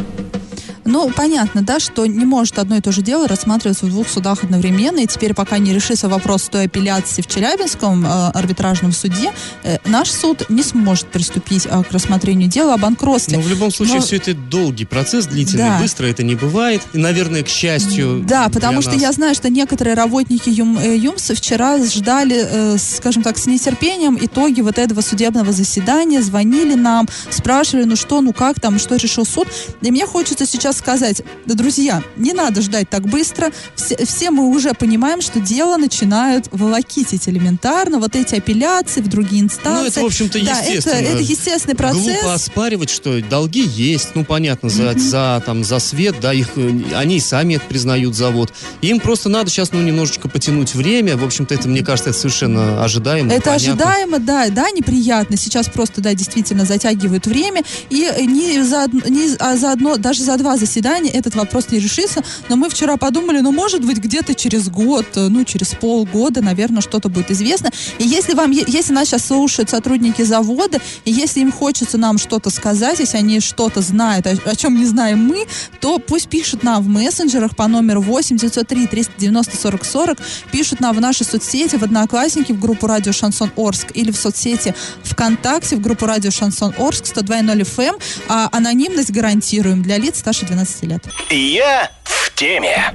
Ну, 0.91 1.09
понятно, 1.11 1.63
да, 1.63 1.79
что 1.79 2.05
не 2.05 2.25
может 2.25 2.59
одно 2.59 2.77
и 2.77 2.81
то 2.81 2.91
же 2.91 3.01
дело 3.01 3.29
рассматриваться 3.29 3.87
в 3.87 3.91
двух 3.91 4.09
судах 4.09 4.43
одновременно, 4.43 4.99
и 4.99 5.07
теперь 5.07 5.35
пока 5.35 5.59
не 5.59 5.73
решится 5.73 6.09
вопрос 6.09 6.49
той 6.51 6.65
апелляции 6.65 7.23
в 7.23 7.29
Челябинском 7.29 8.05
э, 8.05 8.09
арбитражном 8.35 8.91
суде, 8.91 9.33
э, 9.63 9.79
наш 9.85 10.11
суд 10.11 10.51
не 10.51 10.65
сможет 10.65 11.07
приступить 11.07 11.67
э, 11.71 11.83
к 11.85 11.93
рассмотрению 11.93 12.49
дела 12.49 12.75
о 12.75 12.77
банкротстве. 12.77 13.37
Но 13.37 13.43
в 13.43 13.49
любом 13.49 13.71
случае 13.71 13.99
Но... 13.99 14.03
все 14.03 14.17
это 14.17 14.35
долгий 14.35 14.85
процесс, 14.85 15.27
длительный, 15.27 15.69
да. 15.69 15.79
быстро 15.79 16.07
это 16.07 16.25
не 16.25 16.35
бывает, 16.35 16.83
и, 16.93 16.99
наверное, 16.99 17.45
к 17.45 17.49
счастью 17.49 18.25
Да, 18.27 18.49
потому 18.49 18.83
что 18.83 18.93
нас. 18.93 19.01
я 19.01 19.13
знаю, 19.13 19.37
что 19.37 19.49
некоторые 19.49 19.95
работники 19.95 20.49
Юм, 20.49 20.77
э, 20.77 20.97
ЮМС 20.97 21.31
вчера 21.31 21.79
ждали, 21.85 22.45
э, 22.51 22.79
скажем 22.79 23.23
так, 23.23 23.39
с 23.39 23.47
нетерпением 23.47 24.19
итоги 24.21 24.61
вот 24.61 24.77
этого 24.77 25.03
судебного 25.03 25.53
заседания, 25.53 26.21
звонили 26.21 26.75
нам, 26.75 27.09
спрашивали, 27.31 27.85
ну 27.85 27.95
что, 27.95 28.21
ну 28.23 28.33
как 28.33 28.59
там, 28.59 28.81
что 28.81 28.97
решил 28.97 29.25
суд, 29.25 29.47
и 29.81 29.91
мне 29.93 30.05
хочется 30.05 30.47
сейчас 30.47 30.80
сказать, 30.81 31.23
да, 31.47 31.55
друзья, 31.55 32.03
не 32.17 32.33
надо 32.33 32.61
ждать 32.63 32.91
так 32.91 33.07
быстро. 33.07 33.53
Все, 33.77 33.97
все 34.05 34.31
мы 34.31 34.49
уже 34.49 34.75
понимаем, 34.75 35.21
что 35.21 35.39
дело 35.39 35.77
начинают 35.77 36.49
волокитить 36.51 37.29
элементарно. 37.29 37.99
Вот 37.99 38.17
эти 38.17 38.35
апелляции 38.35 39.01
в 39.01 39.09
другие 39.09 39.43
инстанции. 39.43 39.83
Ну, 39.83 39.87
это, 39.87 40.01
в 40.01 40.07
общем-то, 40.07 40.39
естественно. 40.39 40.97
Да, 40.97 41.01
это, 41.03 41.13
это 41.13 41.23
естественный 41.23 41.77
процесс. 41.77 42.03
Глупо 42.03 42.35
оспаривать, 42.35 42.91
что 42.91 43.21
долги 43.23 43.63
есть, 43.63 44.11
ну, 44.15 44.25
понятно, 44.25 44.69
за, 44.69 44.83
mm-hmm. 44.83 44.99
за, 44.99 45.43
там, 45.47 45.63
за 45.63 45.79
свет, 45.79 46.17
да, 46.21 46.33
их, 46.33 46.49
они 46.95 47.19
и 47.19 47.21
сами 47.21 47.55
это 47.55 47.67
признают 47.67 48.17
завод. 48.17 48.53
Им 48.81 48.99
просто 48.99 49.29
надо 49.29 49.51
сейчас, 49.51 49.73
ну, 49.73 49.81
немножечко 49.83 50.29
потянуть 50.29 50.75
время. 50.75 51.17
В 51.17 51.25
общем-то, 51.25 51.55
это, 51.55 51.69
мне 51.69 51.85
кажется, 51.85 52.11
это 52.11 52.19
совершенно 52.19 52.83
ожидаемо. 52.83 53.33
Это 53.33 53.51
понятно. 53.51 53.73
ожидаемо, 53.73 54.19
да, 54.19 54.49
да, 54.49 54.71
неприятно. 54.71 55.37
Сейчас 55.37 55.69
просто, 55.69 56.01
да, 56.01 56.15
действительно 56.15 56.65
затягивают 56.65 57.27
время. 57.27 57.63
И 57.91 58.09
не 58.27 58.63
за, 58.63 58.87
не, 59.09 59.37
а 59.39 59.57
заодно, 59.57 59.97
даже 59.97 60.23
за 60.23 60.37
два 60.37 60.57
заседания 60.57 60.70
этот 60.79 61.35
вопрос 61.35 61.71
не 61.71 61.79
решится. 61.79 62.23
Но 62.49 62.57
мы 62.57 62.69
вчера 62.69 62.97
подумали, 62.97 63.41
ну, 63.41 63.53
может 63.53 63.85
быть, 63.85 63.99
где-то 63.99 64.35
через 64.35 64.69
год, 64.69 65.07
ну, 65.15 65.45
через 65.45 65.75
полгода, 65.75 66.41
наверное, 66.43 66.83
что-то 66.83 67.09
будет 67.09 67.31
известно. 67.31 67.71
И 67.99 68.05
если 68.05 68.35
вам, 68.35 68.51
если 68.51 68.93
нас 68.93 69.09
сейчас 69.09 69.27
слушают 69.27 69.71
сотрудники 69.71 70.23
завода, 70.23 70.81
и 71.05 71.13
если 71.13 71.41
им 71.41 71.53
хочется 71.53 71.99
нам 71.99 72.19
что-то 72.19 72.51
сказать, 72.51 73.01
если 73.01 73.19
они 73.19 73.41
что-то 73.41 73.81
знают, 73.81 74.27
о, 74.27 74.51
о 74.51 74.57
чем 74.57 74.77
не 74.77 74.85
знаем 74.85 75.25
мы, 75.25 75.47
то 75.81 75.99
пусть 75.99 76.29
пишут 76.29 76.63
нам 76.63 76.83
в 76.83 76.89
мессенджерах 76.89 77.57
по 77.57 77.67
номеру 77.67 78.03
8 78.03 78.37
903 78.37 78.87
390 78.87 79.57
40 79.57 79.85
40, 79.85 80.19
пишут 80.53 80.81
нам 80.81 80.97
в 80.97 81.01
наши 81.01 81.25
соцсети, 81.25 81.77
в 81.77 81.83
Одноклассники, 81.83 82.53
в 82.53 82.61
группу 82.61 82.87
Радио 82.87 83.13
Шансон 83.13 83.51
Орск 83.57 83.89
или 83.95 84.11
в 84.11 84.17
соцсети 84.17 84.75
ВКонтакте, 85.05 85.77
в 85.77 85.81
группу 85.81 86.07
Радио 86.07 86.31
Шансон 86.31 86.75
Орск 86.79 87.05
102.0 87.05 87.61
FM. 87.63 88.01
А 88.29 88.49
анонимность 88.53 89.11
гарантируем 89.11 89.83
для 89.83 89.99
лиц 89.99 90.19
старше 90.19 90.47
12 90.47 90.60
лет. 90.83 91.03
Я 91.31 91.91
в 92.05 92.35
теме. 92.35 92.95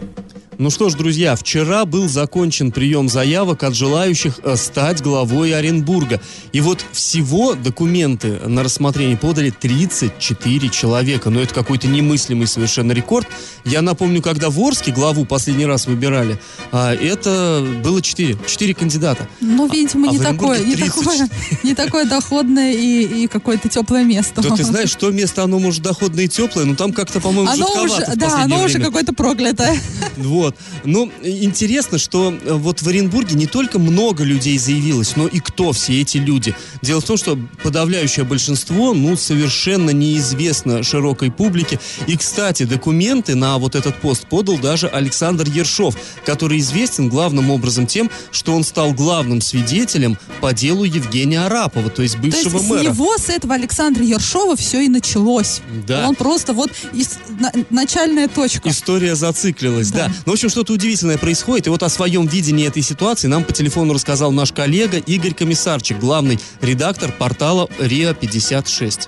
Ну 0.57 0.69
что 0.69 0.89
ж, 0.89 0.95
друзья, 0.95 1.35
вчера 1.35 1.85
был 1.85 2.07
закончен 2.07 2.71
прием 2.71 3.09
заявок 3.09 3.63
от 3.63 3.75
желающих 3.75 4.39
э, 4.43 4.55
стать 4.55 5.01
главой 5.01 5.53
Оренбурга. 5.53 6.21
И 6.53 6.61
вот 6.61 6.85
всего 6.93 7.55
документы 7.55 8.39
на 8.45 8.63
рассмотрение 8.63 9.17
подали 9.17 9.49
34 9.49 10.69
человека. 10.69 11.29
Но 11.29 11.41
это 11.41 11.53
какой-то 11.53 11.87
немыслимый 11.87 12.47
совершенно 12.47 12.93
рекорд. 12.93 13.27
Я 13.65 13.81
напомню, 13.81 14.21
когда 14.21 14.49
в 14.49 14.59
Орске 14.59 14.91
главу 14.91 15.25
последний 15.25 15.65
раз 15.65 15.87
выбирали, 15.87 16.39
а, 16.71 16.93
это 16.93 17.65
было 17.83 18.01
4. 18.01 18.37
4 18.47 18.73
кандидата. 18.73 19.27
Ну, 19.41 19.67
видимо, 19.67 20.09
а, 20.09 20.11
не, 20.13 20.19
такое, 20.19 20.59
не, 20.63 20.75
такое, 20.75 21.29
не 21.63 21.75
такое 21.75 22.05
доходное 22.05 22.71
и, 22.71 23.23
и 23.23 23.27
какое-то 23.27 23.67
теплое 23.67 24.03
место. 24.03 24.41
Да 24.41 24.55
ты 24.55 24.63
знаешь, 24.63 24.89
что 24.89 25.11
место, 25.11 25.43
оно 25.43 25.59
может 25.59 25.81
доходное 25.83 26.25
и 26.25 26.27
теплое, 26.27 26.65
но 26.65 26.75
там 26.75 26.93
как-то, 26.93 27.19
по-моему, 27.19 27.49
оно 27.49 27.83
уже, 27.83 28.05
Да, 28.15 28.43
оно 28.43 28.55
время. 28.55 28.65
уже 28.65 28.79
какое-то 28.79 29.13
проклятое. 29.13 29.77
Вот. 30.17 30.44
Вот. 30.45 30.55
Ну, 30.83 31.11
интересно, 31.23 31.97
что 31.97 32.31
э, 32.31 32.53
вот 32.53 32.83
в 32.83 32.87
Оренбурге 32.87 33.35
не 33.35 33.47
только 33.47 33.79
много 33.79 34.23
людей 34.23 34.59
заявилось, 34.59 35.15
но 35.15 35.25
и 35.25 35.39
кто 35.39 35.71
все 35.71 36.01
эти 36.01 36.17
люди. 36.17 36.55
Дело 36.83 37.01
в 37.01 37.03
том, 37.03 37.17
что 37.17 37.35
подавляющее 37.63 38.25
большинство, 38.25 38.93
ну, 38.93 39.17
совершенно 39.17 39.89
неизвестно 39.89 40.83
широкой 40.83 41.31
публике. 41.31 41.79
И, 42.05 42.15
кстати, 42.15 42.63
документы 42.63 43.33
на 43.33 43.57
вот 43.57 43.73
этот 43.73 43.95
пост 43.95 44.27
подал 44.27 44.59
даже 44.59 44.87
Александр 44.87 45.47
Ершов, 45.49 45.97
который 46.25 46.59
известен 46.59 47.09
главным 47.09 47.49
образом 47.49 47.87
тем, 47.87 48.11
что 48.31 48.53
он 48.53 48.63
стал 48.63 48.93
главным 48.93 49.41
свидетелем 49.41 50.17
по 50.41 50.53
делу 50.53 50.83
Евгения 50.83 51.41
Арапова, 51.41 51.89
то 51.89 52.03
есть 52.03 52.17
бывшего 52.17 52.51
то 52.51 52.57
есть 52.57 52.69
мэра. 52.69 52.81
с 52.81 52.83
него, 52.83 53.17
с 53.17 53.29
этого 53.29 53.55
Александра 53.55 54.03
Ершова 54.03 54.55
все 54.55 54.81
и 54.81 54.89
началось. 54.89 55.61
Да. 55.87 56.07
Он 56.07 56.13
просто 56.13 56.53
вот 56.53 56.69
из, 56.93 57.17
на, 57.39 57.51
начальная 57.71 58.27
точка. 58.27 58.69
История 58.69 59.15
зациклилась, 59.15 59.89
да. 59.89 60.07
да. 60.07 60.13
Но 60.27 60.34
общем, 60.35 60.49
что-то 60.49 60.73
удивительное 60.73 61.17
происходит. 61.17 61.67
И 61.67 61.69
вот 61.69 61.81
о 61.81 61.89
своем 61.89 62.27
видении 62.27 62.67
этой 62.67 62.81
ситуации 62.81 63.27
нам 63.27 63.43
по 63.43 63.53
телефону 63.53 63.93
рассказал 63.93 64.31
наш 64.31 64.51
коллега 64.51 64.97
Игорь 64.97 65.33
Комиссарчик, 65.33 65.97
главный 65.97 66.37
редактор 66.61 67.09
портала 67.11 67.67
РИА-56. 67.79 69.07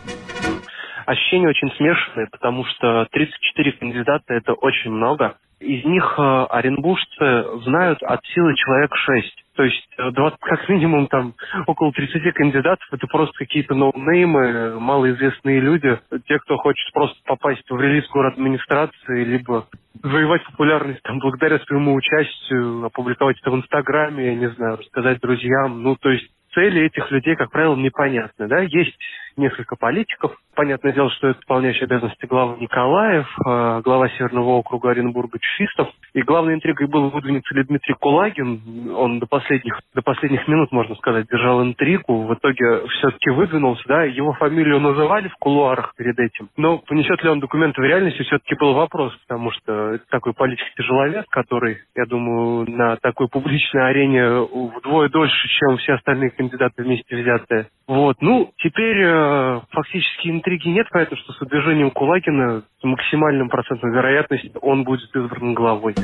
Ощущения 1.05 1.47
очень 1.47 1.71
смешанные, 1.75 2.27
потому 2.31 2.63
что 2.65 3.07
34 3.11 3.71
кандидата– 3.73 4.33
это 4.39 4.53
очень 4.53 4.91
много. 4.91 5.37
Из 5.59 5.83
них 5.85 6.15
э, 6.17 6.21
оренбуржцы 6.49 7.61
знают 7.63 8.01
от 8.03 8.23
силы 8.27 8.55
человек 8.55 8.95
6. 8.95 9.45
То 9.55 9.63
есть 9.63 9.89
20, 9.97 10.17
э, 10.17 10.37
как 10.41 10.69
минимум 10.69 11.07
там 11.07 11.33
около 11.65 11.91
30 11.91 12.33
кандидатов 12.35 12.87
это 12.91 13.07
просто 13.07 13.35
какие-то 13.37 13.73
ноунеймы, 13.73 14.79
малоизвестные 14.79 15.59
люди, 15.59 15.99
те, 16.27 16.37
кто 16.39 16.57
хочет 16.57 16.93
просто 16.93 17.17
попасть 17.25 17.63
в 17.69 17.79
релиз 17.79 18.07
город 18.09 18.33
администрации, 18.33 19.23
либо 19.23 19.67
завоевать 20.03 20.45
популярность 20.45 21.01
там 21.01 21.19
благодаря 21.19 21.57
своему 21.59 21.95
участию, 21.95 22.85
опубликовать 22.85 23.39
это 23.41 23.49
в 23.49 23.55
Инстаграме, 23.55 24.27
я 24.27 24.35
не 24.35 24.49
знаю, 24.51 24.77
рассказать 24.77 25.19
друзьям. 25.21 25.81
Ну, 25.81 25.95
то 25.95 26.09
есть 26.09 26.29
цели 26.53 26.85
этих 26.85 27.09
людей, 27.11 27.35
как 27.35 27.51
правило, 27.51 27.75
непонятны. 27.75 28.47
Да? 28.47 28.59
Есть 28.61 28.97
несколько 29.37 29.75
политиков. 29.75 30.35
Понятное 30.55 30.91
дело, 30.91 31.09
что 31.11 31.29
это 31.29 31.39
исполняющий 31.39 31.85
обязанности 31.85 32.25
глава 32.25 32.57
Николаев, 32.57 33.27
э, 33.45 33.81
глава 33.83 34.09
Северного 34.09 34.49
округа 34.49 34.91
Оренбурга 34.91 35.39
Чистов. 35.39 35.89
И 36.17 36.23
главной 36.23 36.55
интригой 36.55 36.87
был 36.87 37.11
выдвинется 37.11 37.53
ли 37.53 37.63
Дмитрий 37.63 37.93
Кулагин. 37.93 38.89
Он 38.95 39.19
до 39.19 39.27
последних, 39.27 39.79
до 39.93 40.01
последних 40.01 40.47
минут, 40.47 40.71
можно 40.71 40.95
сказать, 40.95 41.27
держал 41.29 41.61
интригу. 41.61 42.23
В 42.23 42.33
итоге 42.33 42.87
все-таки 42.87 43.29
выдвинулся. 43.29 43.83
Да? 43.87 44.03
Его 44.03 44.33
фамилию 44.33 44.79
называли 44.79 45.27
в 45.27 45.35
кулуарах 45.35 45.93
перед 45.95 46.17
этим. 46.17 46.49
Но 46.57 46.79
понесет 46.79 47.23
ли 47.23 47.29
он 47.29 47.39
документы 47.39 47.81
в 47.81 47.85
реальности, 47.85 48.23
все-таки 48.23 48.55
был 48.55 48.73
вопрос. 48.73 49.15
Потому 49.27 49.51
что 49.51 49.99
такой 50.09 50.33
политик-тяжеловес, 50.33 51.25
который, 51.29 51.77
я 51.95 52.07
думаю, 52.07 52.67
на 52.67 52.95
такой 52.95 53.27
публичной 53.27 53.87
арене 53.87 54.41
вдвое 54.41 55.09
дольше, 55.09 55.47
чем 55.59 55.77
все 55.77 55.93
остальные 55.93 56.31
кандидаты 56.31 56.81
вместе 56.81 57.15
взятые. 57.15 57.67
Вот. 57.87 58.17
Ну, 58.21 58.51
теперь 58.57 59.01
э, 59.01 59.61
фактически 59.69 60.29
интриги 60.29 60.67
нет, 60.67 60.87
поэтому 60.91 61.21
что 61.21 61.33
с 61.33 61.39
выдвижением 61.39 61.91
Кулагина 61.91 62.63
с 62.81 62.83
максимальным 62.83 63.49
процентом 63.49 63.91
вероятности 63.91 64.51
он 64.61 64.83
будет 64.83 65.15
избран 65.15 65.53
главой. 65.53 65.95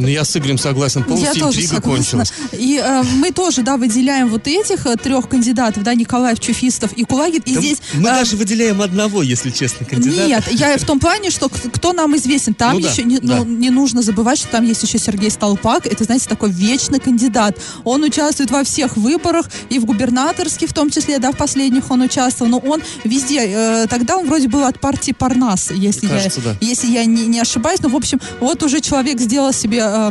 Ну, 0.00 0.08
я 0.08 0.24
с 0.24 0.34
Игорем 0.36 0.56
согласен, 0.56 1.04
полностью 1.04 1.34
я 1.34 1.40
тоже 1.40 1.80
кончилась. 1.80 2.32
И 2.52 2.80
э, 2.82 3.02
мы 3.16 3.32
тоже, 3.32 3.62
да, 3.62 3.76
выделяем 3.76 4.28
вот 4.28 4.46
этих 4.46 4.86
э, 4.86 4.96
трех 4.96 5.28
кандидатов, 5.28 5.82
да, 5.82 5.94
Николаев, 5.94 6.40
Чуфистов 6.40 6.92
и 6.94 7.04
Кулагин. 7.04 7.42
И 7.44 7.54
да 7.54 7.60
здесь... 7.60 7.78
Мы 7.94 8.08
э, 8.08 8.14
даже 8.14 8.36
выделяем 8.36 8.80
одного, 8.80 9.22
если 9.22 9.50
честно, 9.50 9.84
кандидата. 9.84 10.26
Нет, 10.26 10.44
я 10.52 10.76
в 10.78 10.84
том 10.84 11.00
плане, 11.00 11.30
что 11.30 11.48
кто 11.48 11.92
нам 11.92 12.16
известен. 12.16 12.54
Там 12.54 12.74
ну, 12.74 12.78
еще 12.78 13.02
да, 13.02 13.08
не, 13.08 13.18
да. 13.18 13.36
Ну, 13.38 13.44
не 13.44 13.70
нужно 13.70 14.02
забывать, 14.02 14.38
что 14.38 14.48
там 14.48 14.64
есть 14.64 14.82
еще 14.82 14.98
Сергей 14.98 15.30
Столпак. 15.30 15.86
Это, 15.86 16.04
знаете, 16.04 16.28
такой 16.28 16.50
вечный 16.50 16.98
кандидат. 16.98 17.58
Он 17.84 18.02
участвует 18.02 18.50
во 18.50 18.64
всех 18.64 18.96
выборах, 18.96 19.46
и 19.68 19.78
в 19.78 19.84
губернаторских 19.84 20.70
в 20.70 20.72
том 20.72 20.90
числе, 20.90 21.18
да, 21.18 21.32
в 21.32 21.36
последних 21.36 21.90
он 21.90 22.00
участвовал. 22.00 22.50
Но 22.50 22.58
он 22.58 22.82
везде, 23.04 23.40
э, 23.46 23.86
тогда 23.88 24.16
он 24.16 24.26
вроде 24.26 24.48
был 24.48 24.64
от 24.64 24.80
партии 24.80 25.12
Парнас, 25.12 25.70
если 25.70 26.06
Кажется, 26.06 26.40
я, 26.40 26.52
да. 26.52 26.56
если 26.60 26.90
я 26.90 27.04
не, 27.04 27.26
не 27.26 27.40
ошибаюсь. 27.40 27.80
Но, 27.82 27.90
в 27.90 27.96
общем, 27.96 28.18
вот 28.40 28.62
уже 28.62 28.80
человек 28.80 29.20
сделал 29.20 29.49
себе... 29.52 29.80
Э, 29.80 30.10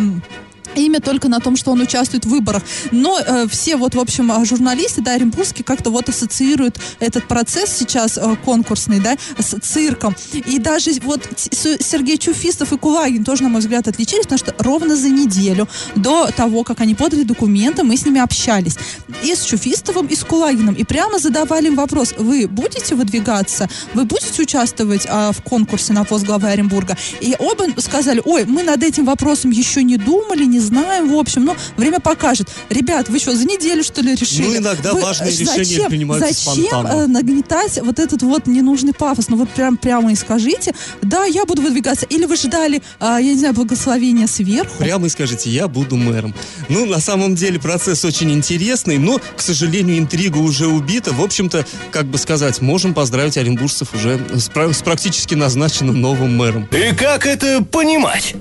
имя 0.76 1.00
только 1.00 1.30
на 1.30 1.40
том, 1.40 1.56
что 1.56 1.72
он 1.72 1.82
участвует 1.82 2.26
в 2.26 2.30
выборах. 2.30 2.64
Но 2.92 3.20
э, 3.20 3.48
все 3.50 3.76
вот, 3.76 3.96
в 3.96 4.00
общем, 4.00 4.32
э, 4.32 4.46
журналисты, 4.46 5.02
да, 5.02 5.14
оренбургские 5.14 5.64
как-то 5.64 5.90
вот 5.90 6.10
ассоциируют 6.10 6.80
этот 7.00 7.28
процесс 7.28 7.76
сейчас 7.78 8.18
э, 8.18 8.36
конкурсный, 8.44 9.00
да, 9.00 9.18
с 9.38 9.60
цирком. 9.60 10.16
И 10.34 10.60
даже 10.60 10.92
вот 11.04 11.22
Сергей 11.52 12.18
Чуфистов 12.18 12.74
и 12.74 12.78
Кулагин 12.78 13.24
тоже, 13.24 13.44
на 13.44 13.50
мой 13.50 13.62
взгляд, 13.62 13.88
отличились, 13.88 14.24
потому 14.24 14.40
что 14.40 14.56
ровно 14.60 14.96
за 14.96 15.10
неделю 15.10 15.68
до 15.96 16.30
того, 16.36 16.64
как 16.64 16.82
они 16.82 16.96
подали 16.96 17.24
документы, 17.24 17.84
мы 17.84 17.98
с 17.98 18.06
ними 18.06 18.22
общались. 18.22 18.76
И 19.24 19.36
с 19.36 19.44
Чуфистовым, 19.44 20.08
и 20.08 20.16
с 20.16 20.24
Кулагиным. 20.24 20.76
И 20.76 20.84
прямо 20.84 21.20
задавали 21.20 21.68
им 21.68 21.76
вопрос, 21.76 22.14
вы 22.18 22.48
будете 22.48 22.96
выдвигаться, 22.96 23.68
вы 23.94 24.06
будете 24.06 24.42
участвовать 24.42 25.06
э, 25.06 25.32
в 25.32 25.42
конкурсе 25.42 25.94
на 25.94 26.04
пост 26.04 26.26
главы 26.26 26.50
Оренбурга? 26.50 26.98
И 27.20 27.36
оба 27.40 27.66
сказали, 27.80 28.22
ой, 28.26 28.46
мы 28.46 28.64
над 28.64 28.84
этим 28.84 29.06
вопросом 29.06 29.52
еще 29.52 29.84
не 29.84 29.98
думали, 29.98 30.46
не 30.46 30.60
знаем, 30.70 31.12
в 31.12 31.18
общем, 31.18 31.46
но 31.46 31.56
время 31.78 32.00
покажет. 32.00 32.48
Ребят, 32.70 33.10
вы 33.10 33.20
что, 33.20 33.36
за 33.36 33.46
неделю, 33.46 33.84
что 33.84 34.02
ли, 34.02 34.16
решили? 34.16 34.48
Ну, 34.48 34.58
иногда 34.58 34.94
вы, 34.94 35.02
важные 35.02 35.32
зачем, 35.32 35.60
решения 35.60 35.90
принимаются 35.90 36.34
Зачем 36.34 36.66
спонтанно. 36.66 37.04
э, 37.04 37.08
нагнетать 37.08 37.80
вот 37.82 38.00
этот 38.00 38.22
вот 38.22 38.48
ненужный 38.48 38.94
пафос? 38.94 39.30
Ну, 39.30 39.38
вот 39.38 39.50
прям 39.50 39.78
прямо 39.78 40.12
и 40.12 40.16
скажите, 40.16 40.74
да, 41.02 41.26
я 41.26 41.46
буду 41.46 41.62
выдвигаться. 41.62 42.06
Или 42.06 42.26
вы 42.26 42.36
ждали, 42.38 42.78
э, 42.78 42.82
я 43.00 43.20
не 43.22 43.38
знаю, 43.38 43.54
благословения 43.54 44.28
сверху? 44.28 44.78
Прямо 44.78 45.08
и 45.08 45.10
скажите, 45.10 45.50
я 45.50 45.68
буду 45.68 45.96
мэром. 45.98 46.34
Ну, 46.70 46.86
на 46.86 47.00
самом 47.00 47.36
деле, 47.36 47.60
процесс 47.60 48.06
очень 48.06 48.32
интересный, 48.32 48.98
но, 48.98 49.20
к 49.36 49.42
сожалению, 49.42 49.98
интрига 49.98 50.38
уже 50.38 50.68
убита. 50.68 51.12
В 51.12 51.22
общем-то, 51.22 51.66
как 51.92 52.06
бы 52.06 52.18
сказать, 52.18 52.62
можем 52.62 52.94
поздравить 52.94 53.38
оренбуржцев 53.38 53.94
уже 53.94 54.20
с, 54.34 54.50
с 54.50 54.82
практически 54.82 55.36
назначенным 55.36 56.00
новым 56.00 56.38
мэром. 56.38 56.68
И 56.72 56.96
как 56.96 57.26
это 57.26 57.64
понимать? 57.64 58.36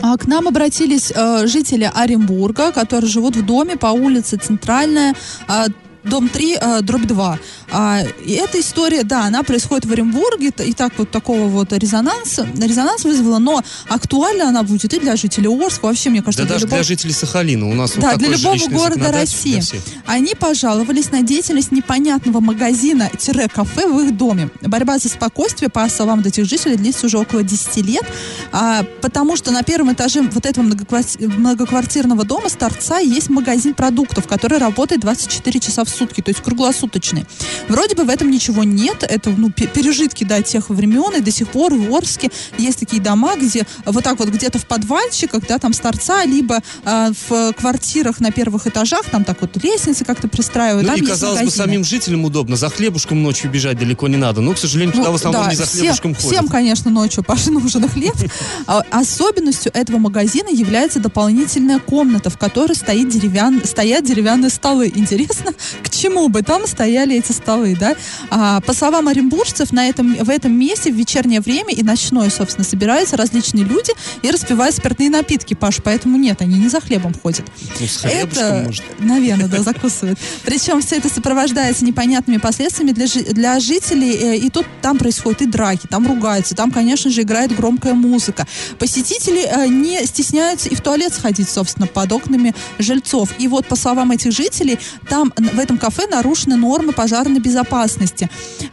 А 0.00 0.16
К 0.16 0.26
нам 0.26 0.48
обратились 0.48 1.12
э, 1.14 1.46
жители 1.46 1.90
Оренбурга, 1.92 2.72
которые 2.72 3.08
живут 3.08 3.36
в 3.36 3.44
доме 3.44 3.76
по 3.76 3.86
улице 3.86 4.36
Центральная, 4.36 5.14
э, 5.48 5.66
дом 6.04 6.28
3, 6.28 6.56
э, 6.60 6.80
дробь 6.82 7.06
2. 7.06 7.38
А, 7.70 8.00
и 8.24 8.32
эта 8.32 8.60
история, 8.60 9.02
да, 9.02 9.24
она 9.24 9.42
происходит 9.42 9.84
в 9.86 9.92
Оренбурге, 9.92 10.52
и 10.64 10.72
так 10.72 10.92
вот 10.98 11.10
такого 11.10 11.48
вот 11.48 11.72
резонанса, 11.72 12.46
резонанс 12.56 13.04
вызвала, 13.04 13.38
но 13.38 13.62
актуальна 13.88 14.48
она 14.48 14.62
будет 14.62 14.92
и 14.94 15.00
для 15.00 15.16
жителей 15.16 15.48
Орска, 15.48 15.86
вообще, 15.86 16.10
мне 16.10 16.22
кажется, 16.22 16.44
Да 16.44 16.54
даже 16.54 16.66
любого- 16.66 16.78
для 16.78 16.84
жителей 16.84 17.12
Сахалина. 17.12 17.68
У 17.68 17.74
нас 17.74 17.94
вот 17.96 18.02
да, 18.02 18.12
такое 18.12 18.28
для 18.28 18.36
любого 18.36 18.68
города 18.70 19.00
для 19.00 19.12
России. 19.12 19.62
Они 20.06 20.34
пожаловались 20.34 21.10
на 21.10 21.22
деятельность 21.22 21.72
непонятного 21.72 22.40
магазина-кафе 22.40 23.88
в 23.88 24.00
их 24.00 24.16
доме. 24.16 24.50
Борьба 24.60 24.98
за 24.98 25.08
спокойствие, 25.08 25.68
по 25.70 25.88
словам 25.88 26.18
вот 26.18 26.26
этих 26.26 26.44
жителей, 26.44 26.76
длится 26.76 27.06
уже 27.06 27.18
около 27.18 27.42
10 27.42 27.80
лет, 27.82 28.04
а, 28.52 28.84
потому 29.00 29.36
что 29.36 29.50
на 29.50 29.62
первом 29.62 29.92
этаже 29.92 30.22
вот 30.22 30.46
этого 30.46 30.64
многокварти- 30.64 31.26
многоквартирного 31.26 32.24
дома 32.24 32.48
с 32.48 32.52
торца 32.54 32.98
есть 32.98 33.30
магазин 33.30 33.74
продуктов, 33.74 34.26
который 34.26 34.58
работает 34.58 35.00
24 35.00 35.60
часа 35.60 35.84
в 35.84 35.88
сутки, 35.94 36.20
то 36.20 36.30
есть 36.30 36.42
круглосуточный. 36.42 37.26
Вроде 37.68 37.94
бы 37.94 38.04
в 38.04 38.08
этом 38.08 38.30
ничего 38.30 38.64
нет, 38.64 39.02
это 39.02 39.30
ну, 39.30 39.50
пе- 39.50 39.66
пережитки 39.66 40.24
да, 40.24 40.42
тех 40.42 40.70
времен, 40.70 41.16
и 41.16 41.20
до 41.20 41.30
сих 41.30 41.48
пор 41.48 41.74
в 41.74 41.94
Орске 41.94 42.30
есть 42.58 42.78
такие 42.80 43.00
дома, 43.00 43.36
где 43.36 43.66
вот 43.84 44.04
так 44.04 44.18
вот 44.18 44.28
где-то 44.28 44.58
в 44.58 44.66
подвальчиках, 44.66 45.46
да, 45.46 45.58
там 45.58 45.72
с 45.72 45.78
торца, 45.78 46.24
либо 46.24 46.60
а, 46.84 47.10
в 47.28 47.52
квартирах 47.52 48.20
на 48.20 48.30
первых 48.30 48.66
этажах, 48.66 49.04
там 49.10 49.24
так 49.24 49.40
вот 49.40 49.62
лестницы 49.62 50.04
как-то 50.04 50.28
пристраивают. 50.28 50.86
Ну 50.86 50.94
и, 50.94 51.00
казалось 51.00 51.40
бы, 51.40 51.44
магазины. 51.46 51.64
самим 51.64 51.84
жителям 51.84 52.24
удобно. 52.24 52.56
За 52.56 52.68
хлебушком 52.68 53.22
ночью 53.22 53.50
бежать 53.50 53.78
далеко 53.78 54.08
не 54.08 54.16
надо. 54.16 54.40
Но, 54.40 54.54
к 54.54 54.58
сожалению, 54.58 54.94
туда 54.94 55.10
в 55.10 55.14
основном 55.14 55.44
да, 55.44 55.50
не 55.50 55.56
за 55.56 55.66
всем- 55.66 55.80
хлебушком 55.80 56.14
ходят. 56.14 56.30
Всем, 56.32 56.48
конечно, 56.48 56.90
ночью 56.90 57.22
Паше 57.22 57.50
нужен 57.50 57.88
хлеб. 57.88 58.14
А 58.66 58.82
Особенностью 58.90 59.72
этого 59.74 59.98
магазина 59.98 60.48
является 60.48 61.00
дополнительная 61.00 61.78
комната, 61.78 62.30
в 62.30 62.38
которой 62.38 62.74
стоит 62.74 63.08
деревян... 63.08 63.62
стоят 63.64 64.04
деревянные 64.04 64.50
столы. 64.50 64.92
Интересно, 64.94 65.52
к 65.84 65.90
чему 65.90 66.28
бы 66.28 66.42
там 66.42 66.66
стояли 66.66 67.16
эти 67.16 67.32
столы, 67.32 67.76
да? 67.78 67.94
А, 68.30 68.60
по 68.60 68.72
словам 68.72 69.08
оренбуржцев, 69.08 69.72
на 69.72 69.88
этом, 69.88 70.14
в 70.14 70.30
этом 70.30 70.52
месте 70.58 70.90
в 70.90 70.96
вечернее 70.96 71.40
время 71.40 71.72
и 71.74 71.82
ночное, 71.82 72.30
собственно, 72.30 72.64
собираются 72.64 73.16
различные 73.16 73.64
люди 73.64 73.92
и 74.22 74.30
распивают 74.30 74.74
спиртные 74.74 75.10
напитки, 75.10 75.54
Паш, 75.54 75.80
поэтому 75.82 76.16
нет, 76.16 76.40
они 76.40 76.58
не 76.58 76.68
за 76.68 76.80
хлебом 76.80 77.14
ходят. 77.22 77.44
Ну, 77.80 77.86
с 77.86 78.04
Это, 78.04 78.62
может. 78.66 78.84
наверное, 78.98 79.46
да, 79.46 79.62
закусывают. 79.62 80.18
Причем 80.44 80.80
все 80.80 80.96
это 80.96 81.08
сопровождается 81.08 81.84
непонятными 81.84 82.38
последствиями 82.38 82.92
для, 82.92 83.06
для 83.06 83.60
жителей. 83.60 84.12
э, 84.12 84.36
И 84.38 84.50
тут 84.50 84.66
там 84.82 84.98
происходят 84.98 85.42
и 85.42 85.46
драки, 85.46 85.86
там 85.86 86.06
ругаются, 86.06 86.54
там, 86.54 86.70
конечно 86.70 87.10
же, 87.10 87.22
играет 87.22 87.54
громкая 87.54 87.94
музыка. 87.94 88.46
Посетители 88.78 89.46
э, 89.46 89.66
не 89.66 90.04
стесняются 90.06 90.68
и 90.68 90.74
в 90.74 90.80
туалет 90.80 91.12
сходить, 91.14 91.48
собственно, 91.48 91.86
под 91.86 92.12
окнами 92.12 92.54
жильцов. 92.78 93.30
И 93.38 93.48
вот, 93.48 93.66
по 93.66 93.76
словам 93.76 94.10
этих 94.12 94.32
жителей, 94.32 94.78
там 95.08 95.32
в 95.36 95.58
этом 95.58 95.73
кафе 95.78 96.06
нарушены 96.06 96.56
нормы 96.56 96.92
пожарной 96.92 97.40
безопасности. 97.40 98.28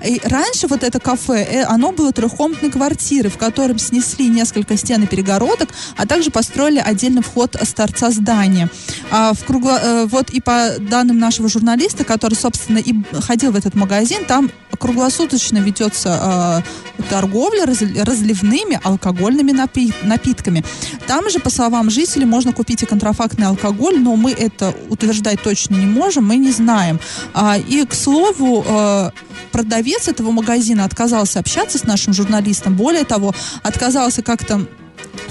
И 0.05 0.21
раньше 0.23 0.67
вот 0.67 0.83
это 0.83 0.99
кафе, 0.99 1.43
э, 1.43 1.63
оно 1.63 1.91
было 1.91 2.11
трехкомнатной 2.11 2.71
квартирой, 2.71 3.29
в 3.31 3.37
котором 3.37 3.79
снесли 3.79 4.27
несколько 4.27 4.77
стен 4.77 5.03
и 5.03 5.07
перегородок, 5.07 5.69
а 5.97 6.05
также 6.05 6.31
построили 6.31 6.79
отдельный 6.79 7.21
вход 7.21 7.55
с 7.61 7.73
торца 7.73 8.11
здания. 8.11 8.69
А 9.11 9.33
в 9.33 9.43
кругло, 9.43 9.79
э, 9.81 10.05
вот 10.05 10.29
и 10.29 10.41
по 10.41 10.75
данным 10.79 11.19
нашего 11.19 11.49
журналиста, 11.49 12.03
который, 12.03 12.35
собственно, 12.35 12.77
и 12.77 12.93
ходил 13.21 13.51
в 13.51 13.55
этот 13.55 13.75
магазин, 13.75 14.25
там 14.25 14.51
круглосуточно 14.81 15.59
ведется 15.59 16.63
э, 16.97 17.03
торговля 17.09 17.65
разли- 17.65 18.03
разливными 18.03 18.79
алкогольными 18.83 19.51
напи- 19.51 19.93
напитками. 20.03 20.63
Там 21.07 21.29
же, 21.29 21.39
по 21.39 21.49
словам 21.49 21.89
жителей, 21.89 22.25
можно 22.25 22.51
купить 22.51 22.81
и 22.81 22.85
контрафактный 22.85 23.47
алкоголь, 23.47 23.99
но 23.99 24.15
мы 24.15 24.31
это 24.31 24.73
утверждать 24.89 25.41
точно 25.41 25.75
не 25.75 25.85
можем, 25.85 26.25
мы 26.25 26.37
не 26.37 26.51
знаем. 26.51 26.99
А, 27.33 27.57
и, 27.57 27.85
к 27.85 27.93
слову, 27.93 28.65
э, 28.67 29.11
продавец 29.51 30.07
этого 30.07 30.31
магазина 30.31 30.83
отказался 30.85 31.39
общаться 31.39 31.77
с 31.77 31.83
нашим 31.83 32.13
журналистом. 32.13 32.75
Более 32.75 33.03
того, 33.03 33.33
отказался 33.61 34.23
как-то 34.23 34.65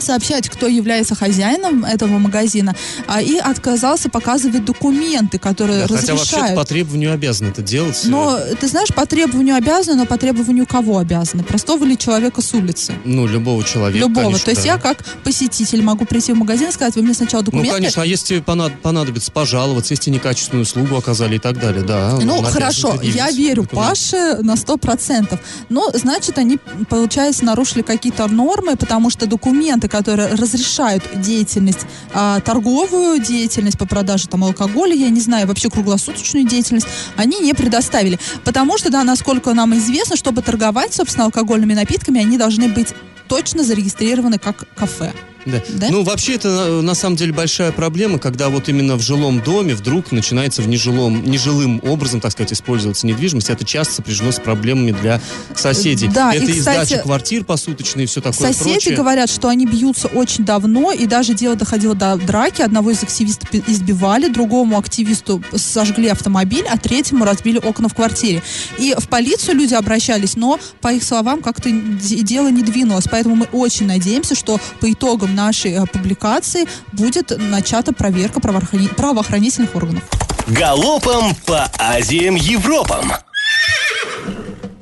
сообщать, 0.00 0.48
кто 0.48 0.66
является 0.66 1.14
хозяином 1.14 1.84
этого 1.84 2.18
магазина, 2.18 2.74
а, 3.06 3.20
и 3.22 3.36
отказался 3.36 4.08
показывать 4.08 4.64
документы, 4.64 5.38
которые 5.38 5.86
Да, 5.86 5.94
хотя 5.94 6.12
разрешают. 6.14 6.32
вообще 6.32 6.54
по 6.56 6.64
требованию 6.64 7.12
обязаны 7.12 7.48
это 7.48 7.62
делать. 7.62 8.00
Но, 8.04 8.38
ты 8.60 8.66
знаешь, 8.68 8.88
по 8.94 9.06
требованию 9.06 9.56
обязаны, 9.56 9.96
но 9.98 10.06
по 10.06 10.16
требованию 10.18 10.66
кого 10.66 10.98
обязаны? 10.98 11.42
Простого 11.42 11.84
ли 11.84 11.96
человека 11.98 12.40
с 12.42 12.52
улицы? 12.54 12.92
Ну, 13.04 13.26
любого 13.26 13.62
человека, 13.64 13.98
Любого. 13.98 14.24
конечно, 14.26 14.44
То 14.44 14.50
есть 14.50 14.62
да. 14.64 14.72
я 14.74 14.78
как 14.78 15.04
посетитель 15.24 15.82
могу 15.82 16.04
прийти 16.04 16.32
в 16.32 16.36
магазин 16.36 16.68
и 16.68 16.72
сказать, 16.72 16.94
вы 16.96 17.02
мне 17.02 17.14
сначала 17.14 17.40
Ну, 17.42 17.46
документы. 17.46 17.72
конечно, 17.72 18.02
а 18.02 18.06
если 18.06 18.40
понад- 18.40 18.80
понадобится 18.80 19.30
пожаловаться, 19.32 19.94
если 19.94 20.10
некачественную 20.10 20.62
услугу 20.62 20.96
оказали 20.96 21.36
и 21.36 21.38
так 21.38 21.58
далее, 21.60 21.82
да. 21.82 22.18
Ну, 22.22 22.38
обязан 22.38 22.52
хорошо, 22.52 22.98
я 23.02 23.30
верю. 23.30 23.64
Паше 23.64 24.38
на 24.42 24.56
сто 24.56 24.76
процентов. 24.76 25.40
Но, 25.68 25.90
значит, 25.94 26.38
они, 26.38 26.58
получается, 26.88 27.44
нарушили 27.44 27.82
какие-то 27.82 28.26
нормы, 28.28 28.76
потому 28.76 29.10
что 29.10 29.26
документы, 29.26 29.88
которые 29.90 30.28
разрешают 30.28 31.02
деятельность, 31.20 31.80
а, 32.14 32.40
торговую 32.40 33.20
деятельность 33.20 33.78
по 33.78 33.86
продаже 33.86 34.28
там 34.28 34.44
алкоголя, 34.44 34.94
я 34.94 35.10
не 35.10 35.20
знаю, 35.20 35.46
вообще 35.46 35.68
круглосуточную 35.68 36.46
деятельность, 36.46 36.86
они 37.16 37.38
не 37.40 37.52
предоставили. 37.52 38.18
Потому 38.44 38.78
что, 38.78 38.90
да, 38.90 39.04
насколько 39.04 39.52
нам 39.52 39.74
известно, 39.74 40.16
чтобы 40.16 40.42
торговать, 40.42 40.94
собственно, 40.94 41.26
алкогольными 41.26 41.74
напитками, 41.74 42.20
они 42.20 42.38
должны 42.38 42.68
быть 42.68 42.94
точно 43.28 43.62
зарегистрированы 43.62 44.38
как 44.38 44.64
кафе. 44.74 45.12
Да. 45.46 45.62
Да? 45.68 45.88
Ну, 45.90 46.02
вообще, 46.02 46.34
это 46.34 46.48
э, 46.48 46.80
на 46.80 46.94
самом 46.94 47.16
деле 47.16 47.32
большая 47.32 47.72
проблема, 47.72 48.18
когда 48.18 48.48
вот 48.48 48.68
именно 48.68 48.96
в 48.96 49.02
жилом 49.02 49.40
доме 49.40 49.74
вдруг 49.74 50.12
начинается 50.12 50.62
в 50.62 50.68
нежилом, 50.68 51.24
нежилым 51.24 51.80
образом, 51.84 52.20
так 52.20 52.32
сказать, 52.32 52.52
использоваться 52.52 53.06
недвижимость. 53.06 53.50
Это 53.50 53.64
часто 53.64 53.94
сопряжено 53.94 54.32
с 54.32 54.38
проблемами 54.38 54.92
для 54.92 55.20
соседей. 55.54 56.08
Да, 56.08 56.34
это 56.34 56.44
и, 56.44 56.58
кстати, 56.58 56.86
сдача 56.88 57.02
квартир 57.02 57.44
посуточные 57.44 58.04
и 58.04 58.06
все 58.06 58.20
такое 58.20 58.52
Соседи 58.52 58.70
прочее. 58.72 58.96
говорят, 58.96 59.30
что 59.30 59.48
они 59.48 59.66
бьются 59.66 60.08
очень 60.08 60.44
давно, 60.44 60.92
и 60.92 61.06
даже 61.06 61.34
дело 61.34 61.56
доходило 61.56 61.94
до 61.94 62.16
драки. 62.16 62.62
Одного 62.62 62.90
из 62.90 63.02
активистов 63.02 63.48
избивали, 63.66 64.28
другому 64.28 64.78
активисту 64.78 65.42
сожгли 65.54 66.08
автомобиль, 66.08 66.64
а 66.70 66.76
третьему 66.78 67.24
разбили 67.24 67.58
окна 67.58 67.88
в 67.88 67.94
квартире. 67.94 68.42
И 68.78 68.94
в 68.96 69.08
полицию 69.08 69.56
люди 69.56 69.74
обращались, 69.74 70.36
но, 70.36 70.58
по 70.80 70.92
их 70.92 71.02
словам, 71.02 71.42
как-то 71.42 71.70
дело 71.70 72.48
не 72.48 72.62
двинулось. 72.62 73.06
Поэтому 73.10 73.34
мы 73.36 73.46
очень 73.52 73.86
надеемся, 73.86 74.34
что 74.34 74.60
по 74.80 74.90
итогам 74.90 75.29
нашей 75.30 75.72
э, 75.72 75.86
публикации 75.86 76.66
будет 76.92 77.32
начата 77.38 77.92
проверка 77.92 78.40
правоохрани- 78.40 78.94
правоохранительных 78.94 79.74
органов. 79.74 80.02
Галопом 80.48 81.34
по 81.46 81.70
Азиям 81.78 82.34
Европам. 82.34 83.12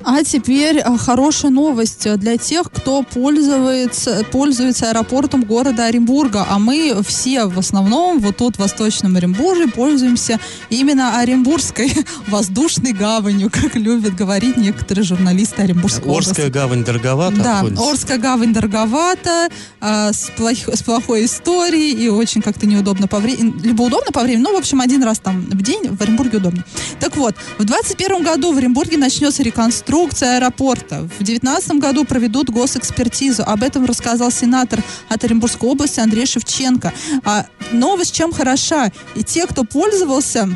А 0.03 0.23
теперь 0.23 0.77
э, 0.77 0.97
хорошая 0.97 1.51
новость 1.51 2.07
для 2.19 2.37
тех, 2.37 2.71
кто 2.71 3.03
пользуется, 3.03 4.23
пользуется 4.31 4.89
аэропортом 4.91 5.43
города 5.43 5.85
Оренбурга. 5.85 6.45
А 6.49 6.57
мы 6.57 6.95
все 7.05 7.45
в 7.45 7.59
основном 7.59 8.19
вот 8.19 8.37
тут 8.37 8.55
в 8.55 8.59
Восточном 8.59 9.17
Оренбурге 9.17 9.67
пользуемся 9.67 10.39
именно 10.69 11.19
Оренбургской 11.19 11.91
воздушной 12.27 12.93
гаванью, 12.93 13.49
как 13.51 13.75
любят 13.75 14.15
говорить 14.15 14.55
некоторые 14.55 15.03
журналисты 15.03 15.63
Оренбургской 15.63 16.09
Орская 16.15 16.45
области. 16.45 16.51
гавань 16.53 16.83
дороговато 16.85 17.35
Да, 17.35 17.55
обходится? 17.59 17.89
Орская 17.89 18.17
гавань 18.17 18.53
дороговато, 18.53 19.49
а, 19.81 20.13
с, 20.13 20.31
плох- 20.37 20.73
с 20.75 20.81
плохой 20.81 21.25
историей 21.25 21.91
и 21.91 22.07
очень 22.07 22.41
как-то 22.41 22.65
неудобно 22.65 23.07
по 23.07 23.19
времени. 23.19 23.53
Либо 23.63 23.81
удобно 23.81 24.11
по 24.13 24.21
времени, 24.23 24.43
ну, 24.43 24.55
в 24.55 24.57
общем, 24.59 24.79
один 24.79 25.03
раз 25.03 25.19
там 25.19 25.41
в 25.41 25.61
день 25.61 25.89
в 25.89 26.01
Оренбурге 26.01 26.37
удобно. 26.37 26.63
Так 27.01 27.17
вот, 27.17 27.35
в 27.57 27.65
2021 27.65 28.23
году 28.23 28.53
в 28.53 28.57
Оренбурге 28.57 28.97
начнется 28.97 29.43
реконструкция 29.43 29.88
аэропорта. 30.21 31.01
В 31.01 31.23
2019 31.23 31.71
году 31.73 32.05
проведут 32.05 32.49
госэкспертизу. 32.49 33.43
Об 33.43 33.63
этом 33.63 33.85
рассказал 33.85 34.31
сенатор 34.31 34.83
от 35.09 35.23
Оренбургской 35.23 35.69
области 35.69 35.99
Андрей 35.99 36.25
Шевченко. 36.25 36.93
А 37.23 37.45
новость 37.71 38.13
чем 38.13 38.31
хороша? 38.31 38.91
И 39.15 39.23
те, 39.23 39.45
кто 39.47 39.63
пользовался 39.63 40.49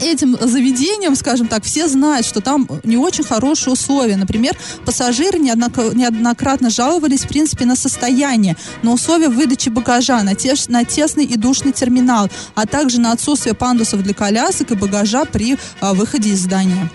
этим 0.00 0.36
заведением, 0.40 1.14
скажем 1.14 1.48
так, 1.48 1.64
все 1.64 1.88
знают, 1.88 2.26
что 2.26 2.40
там 2.40 2.68
не 2.84 2.96
очень 2.96 3.24
хорошие 3.24 3.72
условия. 3.72 4.16
Например, 4.16 4.56
пассажиры 4.84 5.38
неоднократно 5.38 6.70
жаловались, 6.70 7.22
в 7.22 7.28
принципе, 7.28 7.64
на 7.64 7.76
состояние, 7.76 8.56
на 8.82 8.92
условия 8.92 9.28
выдачи 9.28 9.68
багажа, 9.68 10.22
на, 10.22 10.32
теш- 10.32 10.70
на 10.70 10.84
тесный 10.84 11.24
и 11.24 11.36
душный 11.36 11.72
терминал, 11.72 12.30
а 12.54 12.66
также 12.66 13.00
на 13.00 13.12
отсутствие 13.12 13.54
пандусов 13.54 14.02
для 14.02 14.14
колясок 14.14 14.70
и 14.70 14.74
багажа 14.74 15.24
при 15.24 15.56
а, 15.80 15.94
выходе 15.94 16.30
из 16.30 16.40
здания. 16.40 16.90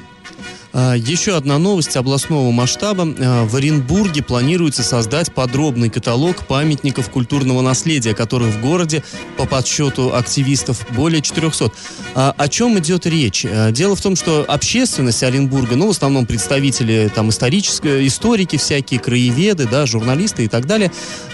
А, 0.79 0.93
Еще 0.93 1.35
одна 1.35 1.57
новость 1.57 1.97
областного 1.97 2.51
масштаба. 2.51 3.07
А, 3.19 3.45
В 3.45 3.55
Оренбурге 3.55 4.21
планируется 4.21 4.83
создать 4.83 5.33
подробный 5.33 5.89
каталог 5.89 6.45
памятников 6.45 7.09
культурного 7.09 7.61
наследия, 7.61 8.13
которых 8.13 8.53
в 8.53 8.61
городе, 8.61 9.03
по 9.37 9.47
подсчету 9.47 10.15
активистов, 10.15 10.85
более 10.91 11.23
400. 11.23 11.71
А, 12.13 12.35
О 12.37 12.47
чем 12.47 12.77
идет 12.77 13.07
речь? 13.07 13.43
Дело 13.71 13.95
в 13.95 14.01
том, 14.01 14.15
что 14.15 14.45
общественность 14.47 15.23
Оренбурга, 15.23 15.75
ну, 15.75 15.87
в 15.87 15.89
основном 15.89 16.27
представители 16.27 17.11
там 17.13 17.29
исторической, 17.29 18.05
историки 18.05 18.57
всякие, 18.57 18.99
краеведы, 18.99 19.67
да, 19.67 19.87
журналисты 19.87 20.43
и 20.43 20.47
так 20.47 20.67
далее, 20.67 20.91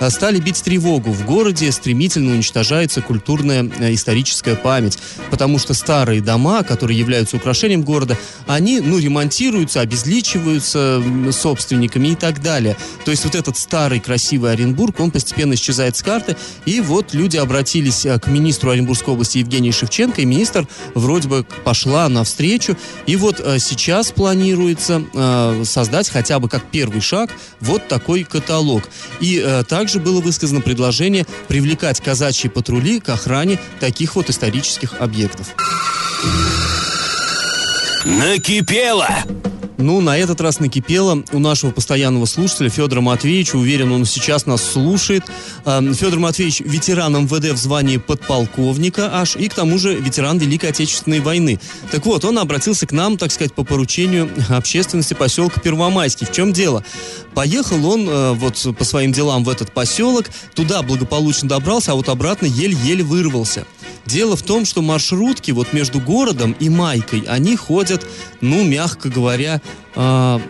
стали 0.08 0.39
бить 0.39 0.63
тревогу. 0.63 1.12
В 1.12 1.25
городе 1.25 1.69
стремительно 1.73 2.32
уничтожается 2.32 3.01
культурная 3.01 3.69
э, 3.77 3.93
историческая 3.93 4.56
память, 4.56 4.99
потому 5.29 5.60
что 5.60 5.73
старые 5.73 6.21
дома, 6.21 6.63
которые 6.63 6.97
являются 6.97 7.36
украшением 7.36 7.82
города, 7.82 8.17
они, 8.47 8.79
ну, 8.79 8.99
ремонтируются, 8.99 9.33
обезличиваются 9.76 11.02
м, 11.04 11.32
собственниками 11.32 12.10
и 12.10 12.15
так 12.15 12.41
далее. 12.41 12.78
То 13.06 13.12
есть 13.12 13.26
вот 13.26 13.36
этот 13.36 13.58
старый 13.58 14.00
красивый 14.00 14.52
Оренбург, 14.52 15.00
он 15.00 15.12
постепенно 15.12 15.54
исчезает 15.54 15.96
с 15.96 16.04
карты, 16.04 16.36
и 16.65 16.82
вот 16.82 17.13
люди 17.13 17.38
обратились 17.38 18.06
э, 18.06 18.19
к 18.19 18.28
министру 18.28 18.72
Оренбургской 18.72 19.13
области 19.13 19.39
Евгении 19.39 19.72
Шевченко, 19.72 20.22
и 20.22 20.26
министр 20.26 20.67
вроде 20.93 21.28
бы 21.28 21.46
пошла 21.63 22.08
навстречу, 22.10 22.78
и 23.06 23.15
вот 23.15 23.39
э, 23.39 23.60
сейчас 23.60 24.12
планируется 24.12 25.04
э, 25.13 25.63
создать 25.65 26.10
хотя 26.10 26.39
бы 26.39 26.50
как 26.50 26.63
первый 26.72 27.02
шаг 27.02 27.32
вот 27.60 27.88
такой 27.88 28.24
каталог. 28.24 28.84
И 29.19 29.63
также 29.67 30.00
было 30.00 30.22
высказано 30.22 30.62
предложение 30.62 31.26
привлекать 31.48 32.02
казачьи 32.02 32.50
патрули 32.50 33.00
к 33.00 33.10
охране 33.10 33.60
таких 33.80 34.15
вот 34.15 34.30
исторических 34.30 34.96
объектов. 35.00 35.48
Накипело! 38.06 39.08
Ну, 39.78 40.02
на 40.02 40.18
этот 40.18 40.39
раз 40.39 40.60
накипело 40.60 41.24
у 41.32 41.39
нашего 41.39 41.72
постоянного 41.72 42.26
слушателя 42.26 42.70
Федора 42.70 43.02
Матвеевича. 43.02 43.56
Уверен, 43.56 43.92
он 43.92 44.06
сейчас 44.06 44.46
нас 44.46 44.63
слушает. 44.63 45.24
Эм, 45.66 45.94
Федор 45.94 46.20
Матвеевич 46.20 46.62
ветеран 46.62 47.24
МВД 47.24 47.52
в 47.52 47.58
звании 47.58 47.98
подполковника 47.98 49.10
аж, 49.13 49.36
и 49.36 49.50
к 49.50 49.54
тому 49.54 49.78
же 49.78 49.96
ветеран 49.96 50.38
Великой 50.38 50.70
Отечественной 50.70 51.20
войны. 51.20 51.60
Так 51.92 52.06
вот, 52.06 52.24
он 52.24 52.39
обратился 52.39 52.86
к 52.86 52.92
нам, 52.92 53.18
так 53.18 53.32
сказать, 53.32 53.54
по 53.54 53.63
поручению 53.63 54.30
общественности 54.50 55.16
поселка 55.16 55.60
Первомайский. 55.60 56.28
В 56.28 56.32
чем 56.32 56.54
дело? 56.54 56.86
Поехал 57.34 57.86
он 57.86 58.08
э, 58.08 58.32
вот 58.34 58.66
по 58.78 58.84
своим 58.84 59.12
делам 59.12 59.44
в 59.44 59.50
этот 59.50 59.74
поселок, 59.74 60.26
туда 60.54 60.82
благополучно 60.82 61.50
добрался, 61.50 61.92
а 61.94 61.96
вот 61.96 62.10
обратно 62.10 62.46
еле-еле 62.46 63.04
вырвался. 63.04 63.66
Дело 64.06 64.36
в 64.36 64.44
том, 64.44 64.66
что 64.66 64.82
маршрутки 64.82 65.52
вот 65.52 65.74
между 65.74 66.00
городом 66.00 66.56
и 66.60 66.70
Майкой, 66.70 67.22
они 67.28 67.56
ходят, 67.56 68.06
ну, 68.42 68.63
мягко 68.63 69.10
говоря, 69.10 69.62
а, 69.96 70.42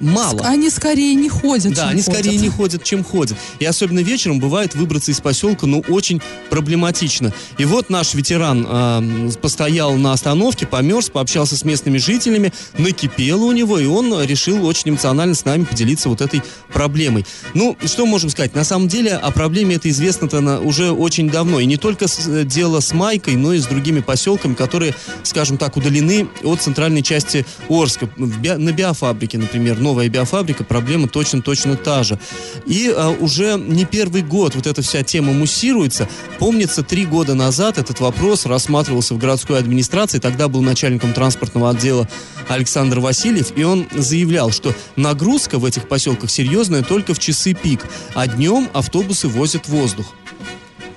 мало. 0.00 0.40
Они 0.44 0.70
скорее 0.70 1.14
не 1.14 1.28
ходят, 1.28 1.74
Да, 1.74 1.88
они 1.90 2.02
скорее 2.02 2.22
ходят. 2.30 2.42
не 2.42 2.48
ходят, 2.48 2.84
чем 2.84 3.04
ходят. 3.04 3.36
И 3.58 3.64
особенно 3.64 4.00
вечером 4.00 4.40
бывает 4.40 4.74
выбраться 4.74 5.10
из 5.10 5.20
поселка, 5.20 5.66
ну, 5.66 5.84
очень 5.88 6.20
проблематично. 6.48 7.32
И 7.58 7.64
вот 7.64 7.90
наш 7.90 8.14
ветеран 8.14 8.66
э, 8.68 9.30
постоял 9.40 9.94
на 9.96 10.12
остановке, 10.12 10.66
померз, 10.66 11.10
пообщался 11.10 11.56
с 11.56 11.64
местными 11.64 11.98
жителями, 11.98 12.52
накипело 12.78 13.44
у 13.44 13.52
него, 13.52 13.78
и 13.78 13.86
он 13.86 14.22
решил 14.24 14.66
очень 14.66 14.90
эмоционально 14.90 15.34
с 15.34 15.44
нами 15.44 15.64
поделиться 15.64 16.08
вот 16.08 16.20
этой 16.20 16.42
проблемой. 16.72 17.24
Ну, 17.54 17.76
что 17.84 18.06
можем 18.06 18.30
сказать? 18.30 18.54
На 18.54 18.64
самом 18.64 18.88
деле 18.88 19.12
о 19.14 19.30
проблеме 19.30 19.76
это 19.76 19.88
известно-то 19.90 20.60
уже 20.60 20.90
очень 20.92 21.30
давно. 21.30 21.60
И 21.60 21.66
не 21.66 21.76
только 21.76 22.08
с- 22.08 22.26
э, 22.28 22.44
дело 22.44 22.80
с 22.80 22.92
Майкой, 22.92 23.36
но 23.36 23.52
и 23.54 23.58
с 23.58 23.66
другими 23.66 24.00
поселками, 24.00 24.54
которые, 24.54 24.94
скажем 25.22 25.56
так, 25.58 25.76
удалены 25.76 26.28
от 26.42 26.60
центральной 26.60 27.02
части 27.02 27.46
Орска. 27.68 28.08
В 28.16 28.40
био- 28.40 28.58
на 28.58 28.72
биофабрике, 28.72 29.38
например, 29.38 29.78
новая 29.90 30.08
биофабрика, 30.08 30.62
проблема 30.62 31.08
точно-точно 31.08 31.74
та 31.74 32.04
же. 32.04 32.16
И 32.64 32.94
а, 32.96 33.10
уже 33.10 33.56
не 33.58 33.84
первый 33.84 34.22
год 34.22 34.54
вот 34.54 34.68
эта 34.68 34.82
вся 34.82 35.02
тема 35.02 35.32
муссируется. 35.32 36.08
Помнится, 36.38 36.84
три 36.84 37.04
года 37.04 37.34
назад 37.34 37.76
этот 37.76 37.98
вопрос 37.98 38.46
рассматривался 38.46 39.14
в 39.14 39.18
городской 39.18 39.58
администрации. 39.58 40.20
Тогда 40.20 40.46
был 40.46 40.62
начальником 40.62 41.12
транспортного 41.12 41.70
отдела 41.70 42.08
Александр 42.48 43.00
Васильев, 43.00 43.52
и 43.56 43.64
он 43.64 43.88
заявлял, 43.90 44.52
что 44.52 44.72
нагрузка 44.94 45.58
в 45.58 45.64
этих 45.64 45.88
поселках 45.88 46.30
серьезная 46.30 46.84
только 46.84 47.12
в 47.12 47.18
часы 47.18 47.52
пик, 47.52 47.84
а 48.14 48.28
днем 48.28 48.68
автобусы 48.72 49.26
возят 49.26 49.66
воздух 49.66 50.14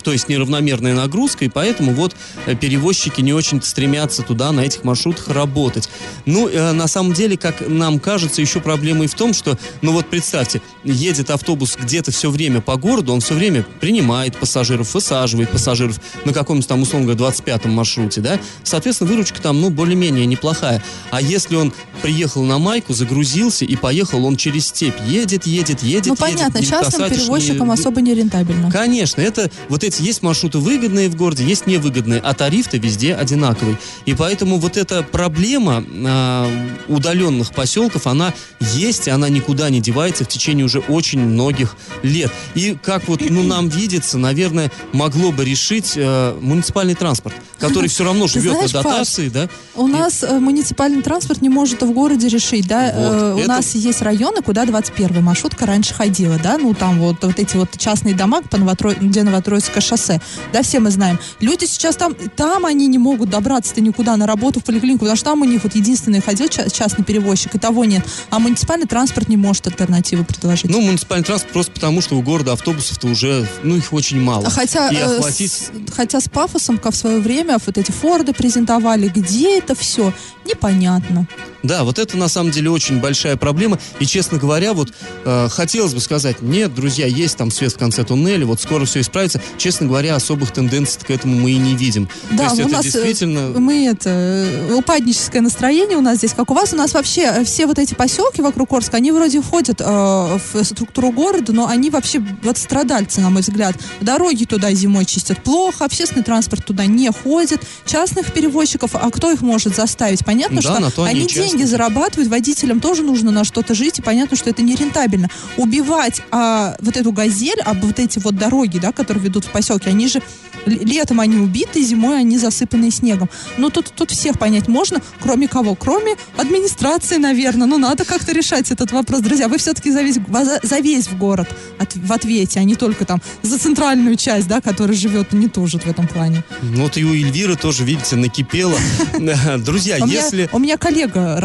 то 0.03 0.11
есть 0.11 0.29
неравномерная 0.29 0.93
нагрузка, 0.95 1.45
и 1.45 1.49
поэтому 1.49 1.93
вот 1.93 2.15
э, 2.45 2.55
перевозчики 2.55 3.21
не 3.21 3.33
очень 3.33 3.61
стремятся 3.61 4.21
туда, 4.23 4.51
на 4.51 4.61
этих 4.61 4.83
маршрутах 4.83 5.27
работать. 5.29 5.89
Ну, 6.25 6.47
э, 6.47 6.71
на 6.71 6.87
самом 6.87 7.13
деле, 7.13 7.37
как 7.37 7.67
нам 7.67 7.99
кажется, 7.99 8.41
еще 8.41 8.59
проблема 8.59 9.05
и 9.05 9.07
в 9.07 9.13
том, 9.15 9.33
что, 9.33 9.57
ну 9.81 9.91
вот 9.93 10.07
представьте, 10.09 10.61
едет 10.83 11.29
автобус 11.29 11.77
где-то 11.79 12.11
все 12.11 12.29
время 12.29 12.61
по 12.61 12.75
городу, 12.75 13.13
он 13.13 13.21
все 13.21 13.33
время 13.33 13.65
принимает 13.79 14.37
пассажиров, 14.37 14.93
высаживает 14.93 15.49
пассажиров 15.49 15.99
на 16.25 16.33
каком-то 16.33 16.67
там, 16.67 16.81
условно 16.81 17.13
говоря, 17.13 17.33
25-м 17.33 17.71
маршруте, 17.71 18.21
да, 18.21 18.39
соответственно, 18.63 19.09
выручка 19.11 19.41
там, 19.41 19.61
ну, 19.61 19.69
более-менее 19.69 20.25
неплохая. 20.25 20.83
А 21.11 21.21
если 21.21 21.55
он 21.55 21.73
приехал 22.01 22.43
на 22.43 22.57
майку, 22.57 22.93
загрузился 22.93 23.65
и 23.65 23.75
поехал, 23.75 24.25
он 24.25 24.35
через 24.35 24.67
степь 24.67 24.95
едет, 25.07 25.45
едет, 25.45 25.81
едет, 25.83 26.05
Ну, 26.07 26.13
едет, 26.13 26.19
понятно, 26.19 26.57
не 26.57 26.65
частным 26.65 26.91
посадишь, 26.91 27.17
не- 27.17 27.23
перевозчикам 27.23 27.71
особо 27.71 28.01
не 28.01 28.13
рентабельно. 28.13 28.71
Конечно, 28.71 29.21
это 29.21 29.49
вот 29.69 29.83
эти 29.83 29.92
есть 29.99 30.21
маршруты 30.23 30.57
выгодные 30.59 31.09
в 31.09 31.15
городе, 31.15 31.43
есть 31.43 31.67
невыгодные, 31.67 32.19
а 32.19 32.33
тариф-то 32.33 32.77
везде 32.77 33.13
одинаковый. 33.15 33.77
И 34.05 34.13
поэтому 34.13 34.57
вот 34.57 34.77
эта 34.77 35.03
проблема 35.03 35.83
а, 36.05 36.49
удаленных 36.87 37.51
поселков, 37.53 38.07
она 38.07 38.33
есть, 38.59 39.07
и 39.07 39.11
она 39.11 39.29
никуда 39.29 39.69
не 39.69 39.79
девается 39.81 40.23
в 40.23 40.27
течение 40.27 40.65
уже 40.65 40.79
очень 40.79 41.19
многих 41.21 41.75
лет. 42.01 42.31
И 42.55 42.77
как 42.81 43.07
вот 43.07 43.21
ну, 43.29 43.43
нам 43.43 43.69
видится, 43.69 44.17
наверное, 44.17 44.71
могло 44.91 45.31
бы 45.31 45.45
решить 45.45 45.93
э, 45.95 46.37
муниципальный 46.41 46.95
транспорт, 46.95 47.35
который 47.59 47.89
все 47.89 48.03
равно 48.03 48.27
живет 48.33 48.53
знаешь, 48.53 48.73
на 48.73 48.83
Паш, 48.83 48.91
дотации, 48.91 49.29
да? 49.29 49.49
У 49.75 49.87
нас 49.87 50.23
э, 50.23 50.39
муниципальный 50.39 51.01
транспорт 51.01 51.41
не 51.41 51.49
может 51.49 51.81
в 51.81 51.91
городе 51.91 52.27
решить, 52.27 52.67
да. 52.67 52.91
Вот, 52.95 53.13
Э, 53.13 53.33
У 53.35 53.39
это- 53.39 53.47
нас 53.47 53.75
есть 53.75 54.01
районы, 54.01 54.41
куда 54.41 54.65
21 54.65 55.21
маршрутка 55.23 55.65
раньше 55.65 55.93
ходила, 55.93 56.37
да. 56.41 56.57
Ну, 56.57 56.73
там 56.73 56.99
вот, 56.99 57.23
вот 57.23 57.39
эти 57.39 57.55
вот 57.55 57.77
частные 57.77 58.15
дома, 58.15 58.41
по 58.41 58.55
Новотро- 58.57 58.97
где 58.99 59.23
Новотроицкое 59.23 59.81
шоссе. 59.83 60.19
Да, 60.51 60.63
все 60.63 60.79
мы 60.79 60.89
знаем. 60.91 61.19
Люди 61.39 61.65
сейчас 61.65 61.95
там, 61.95 62.15
там 62.15 62.65
они 62.65 62.87
не 62.87 62.97
могут 62.97 63.29
добраться-то 63.29 63.81
никуда 63.81 64.15
на 64.17 64.25
работу 64.27 64.59
в 64.59 64.63
поликлинику, 64.63 64.99
потому 64.99 65.15
что 65.15 65.25
там 65.25 65.41
у 65.41 65.45
них 65.45 65.63
вот 65.63 65.75
единственный 65.75 66.21
ходил 66.21 66.47
ча- 66.47 66.69
частный 66.69 67.03
перевозчик, 67.05 67.55
и 67.55 67.59
того 67.59 67.85
нет. 67.85 68.03
А 68.29 68.39
муниципальный 68.39 68.87
транспорт 68.87 69.29
не 69.29 69.37
может 69.37 69.67
альтернативу 69.67 70.23
предложить. 70.23 70.69
Ну, 70.69 70.81
муниципальный 70.81 71.23
транспорт 71.25 71.53
просто 71.53 71.71
потому, 71.71 72.01
что 72.01 72.15
у 72.15 72.21
города 72.21 72.53
автобусов-то 72.53 73.07
уже, 73.07 73.47
ну, 73.63 73.75
их 73.75 73.93
очень 73.93 74.19
мало. 74.21 74.49
Хотя, 74.49 74.89
И 74.89 74.95
э, 74.95 75.17
охватить 75.17 75.51
с, 75.51 75.71
хотя 75.95 76.19
с 76.19 76.29
пафосом, 76.29 76.77
как 76.77 76.93
в 76.93 76.97
свое 76.97 77.19
время 77.19 77.57
вот 77.65 77.77
эти 77.77 77.91
Форды 77.91 78.33
презентовали, 78.33 79.07
где 79.09 79.57
это 79.57 79.75
все? 79.75 80.13
Непонятно. 80.45 81.27
Да, 81.63 81.85
вот 81.85 81.97
это 81.97 82.17
на 82.17 82.27
самом 82.27 82.51
деле 82.51 82.69
очень 82.69 82.99
большая 82.99 83.37
проблема. 83.37 83.79
И, 83.99 84.05
честно 84.05 84.37
говоря, 84.37 84.73
вот 84.73 84.93
э, 85.23 85.47
хотелось 85.49 85.93
бы 85.93 86.01
сказать, 86.01 86.41
нет, 86.41 86.75
друзья, 86.75 87.05
есть 87.05 87.37
там 87.37 87.51
свет 87.51 87.71
в 87.71 87.77
конце 87.77 88.03
туннеля, 88.03 88.45
вот 88.45 88.59
скоро 88.59 88.83
все 88.83 88.99
исправится. 88.99 89.41
Честно 89.57 89.87
говоря, 89.87 90.15
особых 90.15 90.51
тенденций 90.51 91.01
к 91.01 91.09
этому 91.09 91.39
мы 91.39 91.51
и 91.51 91.57
не 91.57 91.75
видим. 91.75 92.09
Да, 92.31 92.37
То 92.37 92.43
есть 92.43 92.57
у 92.57 92.61
это 92.63 92.71
нас 92.71 92.85
э, 92.85 92.91
действительно... 92.91 93.59
мы 93.59 93.87
это 93.87 94.09
э, 94.09 94.73
упадническое 94.73 95.41
настроение 95.41 95.97
у 95.97 96.01
нас 96.01 96.17
здесь, 96.17 96.33
как 96.33 96.51
у 96.51 96.53
вас. 96.53 96.73
У 96.73 96.75
нас 96.75 96.93
вообще 96.93 97.21
э, 97.21 97.43
все 97.45 97.65
вот 97.65 97.79
эти 97.79 97.93
поселки 97.93 98.41
вокруг 98.41 98.73
Орска, 98.73 98.97
они 98.97 99.13
вроде 99.13 99.41
входят 99.41 99.79
э, 99.79 99.85
в 99.85 100.63
структуру 100.63 101.11
города, 101.11 101.53
но 101.53 101.67
они 101.67 101.89
вообще 101.89 102.21
вот 102.43 102.57
страдальцы, 102.57 103.21
на 103.21 103.29
мой 103.29 103.41
взгляд. 103.41 103.75
Дороги 104.01 104.43
туда 104.43 104.73
зимой 104.73 105.05
чистят 105.05 105.41
плохо, 105.41 105.85
общественный 105.85 106.23
транспорт 106.23 106.65
туда 106.65 106.85
не 106.85 107.09
ходит, 107.09 107.61
частных 107.85 108.33
перевозчиков, 108.33 108.91
а 108.95 109.09
кто 109.11 109.31
их 109.31 109.41
может 109.41 109.75
заставить? 109.75 110.25
Понятно, 110.33 110.61
Да, 110.61 110.79
на 110.79 110.87
что 110.89 110.95
то 110.97 111.03
они 111.03 111.11
они 111.19 111.25
и 111.25 111.29
частные. 111.29 111.49
деньги 111.49 111.63
зарабатывают, 111.63 112.29
водителям 112.29 112.79
тоже 112.79 113.03
нужно 113.03 113.31
на 113.31 113.43
что-то 113.43 113.75
жить, 113.75 113.99
и 113.99 114.01
понятно, 114.01 114.35
что 114.35 114.49
это 114.49 114.61
нерентабельно. 114.63 115.29
Убивать 115.57 116.21
а, 116.31 116.75
вот 116.79 116.97
эту 116.97 117.11
газель, 117.11 117.61
а 117.63 117.73
вот 117.73 117.99
эти 117.99 118.17
вот 118.19 118.35
дороги, 118.35 118.79
да, 118.79 118.91
которые 118.91 119.23
ведут 119.23 119.45
в 119.45 119.51
поселке, 119.51 119.89
они 119.89 120.07
же 120.07 120.21
летом 120.65 121.19
они 121.19 121.37
убиты, 121.37 121.83
зимой 121.83 122.19
они 122.19 122.37
засыпаны 122.37 122.91
снегом. 122.91 123.29
Ну, 123.57 123.69
тут, 123.69 123.91
тут 123.95 124.11
всех 124.11 124.39
понять 124.39 124.67
можно, 124.67 125.01
кроме 125.21 125.47
кого? 125.47 125.75
Кроме 125.75 126.15
администрации, 126.37 127.17
наверное. 127.17 127.67
Ну, 127.67 127.77
надо 127.77 128.05
как-то 128.05 128.31
решать 128.31 128.71
этот 128.71 128.91
вопрос. 128.91 129.21
Друзья, 129.21 129.47
вы 129.47 129.57
все-таки 129.57 129.91
за 129.91 130.01
весь, 130.01 130.17
за, 130.63 130.79
весь 130.79 131.07
в 131.07 131.17
город 131.17 131.47
от- 131.79 131.95
в 131.95 132.11
ответе, 132.11 132.59
а 132.59 132.63
не 132.63 132.75
только 132.75 133.05
там 133.05 133.21
за 133.41 133.57
центральную 133.57 134.15
часть, 134.15 134.47
да, 134.47 134.61
которая 134.61 134.95
живет 134.95 135.33
и 135.33 135.37
не 135.37 135.47
тужит 135.47 135.85
в 135.85 135.89
этом 135.89 136.07
плане. 136.07 136.43
Ну, 136.61 136.83
Вот 136.83 136.97
и 136.97 137.05
у 137.05 137.13
Эльвиры 137.13 137.55
тоже, 137.55 137.83
видите, 137.83 138.15
накипело. 138.15 138.77
Друзья, 139.57 139.97
если... 139.97 140.49
у 140.51 140.59
меня 140.59 140.77
коллега 140.77 141.39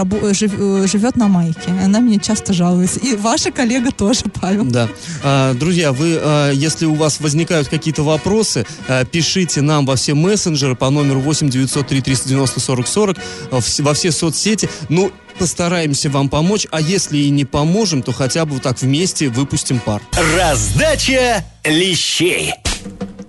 живет 0.86 1.16
на 1.16 1.28
майке. 1.28 1.70
Она 1.82 2.00
мне 2.00 2.18
часто 2.18 2.52
жалуется. 2.52 2.98
И 3.00 3.14
ваша 3.16 3.50
коллега 3.50 3.90
тоже, 3.90 4.20
Павел. 4.40 4.64
Да. 4.64 4.88
А, 5.22 5.54
друзья, 5.54 5.92
вы, 5.92 6.18
а, 6.20 6.50
если 6.50 6.86
у 6.86 6.94
вас 6.94 7.20
возникают 7.20 7.68
какие-то 7.68 8.02
вопросы, 8.02 8.66
а, 8.88 9.04
пишите 9.08 9.60
нам 9.62 9.84
во 9.86 9.96
все 9.96 10.14
мессенджеры 10.14 10.74
по 10.76 10.90
номеру 10.90 11.20
8 11.20 11.48
903 11.50 12.00
390 12.02 12.60
40 12.60 12.86
40 12.86 13.18
а, 13.50 13.56
вс- 13.56 13.82
во 13.82 13.94
все 13.94 14.12
соцсети. 14.12 14.68
Ну, 14.88 15.10
постараемся 15.38 16.10
вам 16.10 16.28
помочь, 16.28 16.66
а 16.70 16.80
если 16.80 17.18
и 17.18 17.30
не 17.30 17.44
поможем, 17.44 18.02
то 18.02 18.12
хотя 18.12 18.44
бы 18.44 18.54
вот 18.54 18.62
так 18.62 18.80
вместе 18.80 19.28
выпустим 19.28 19.78
пар. 19.80 20.02
Раздача 20.36 21.44
лещей. 21.64 22.52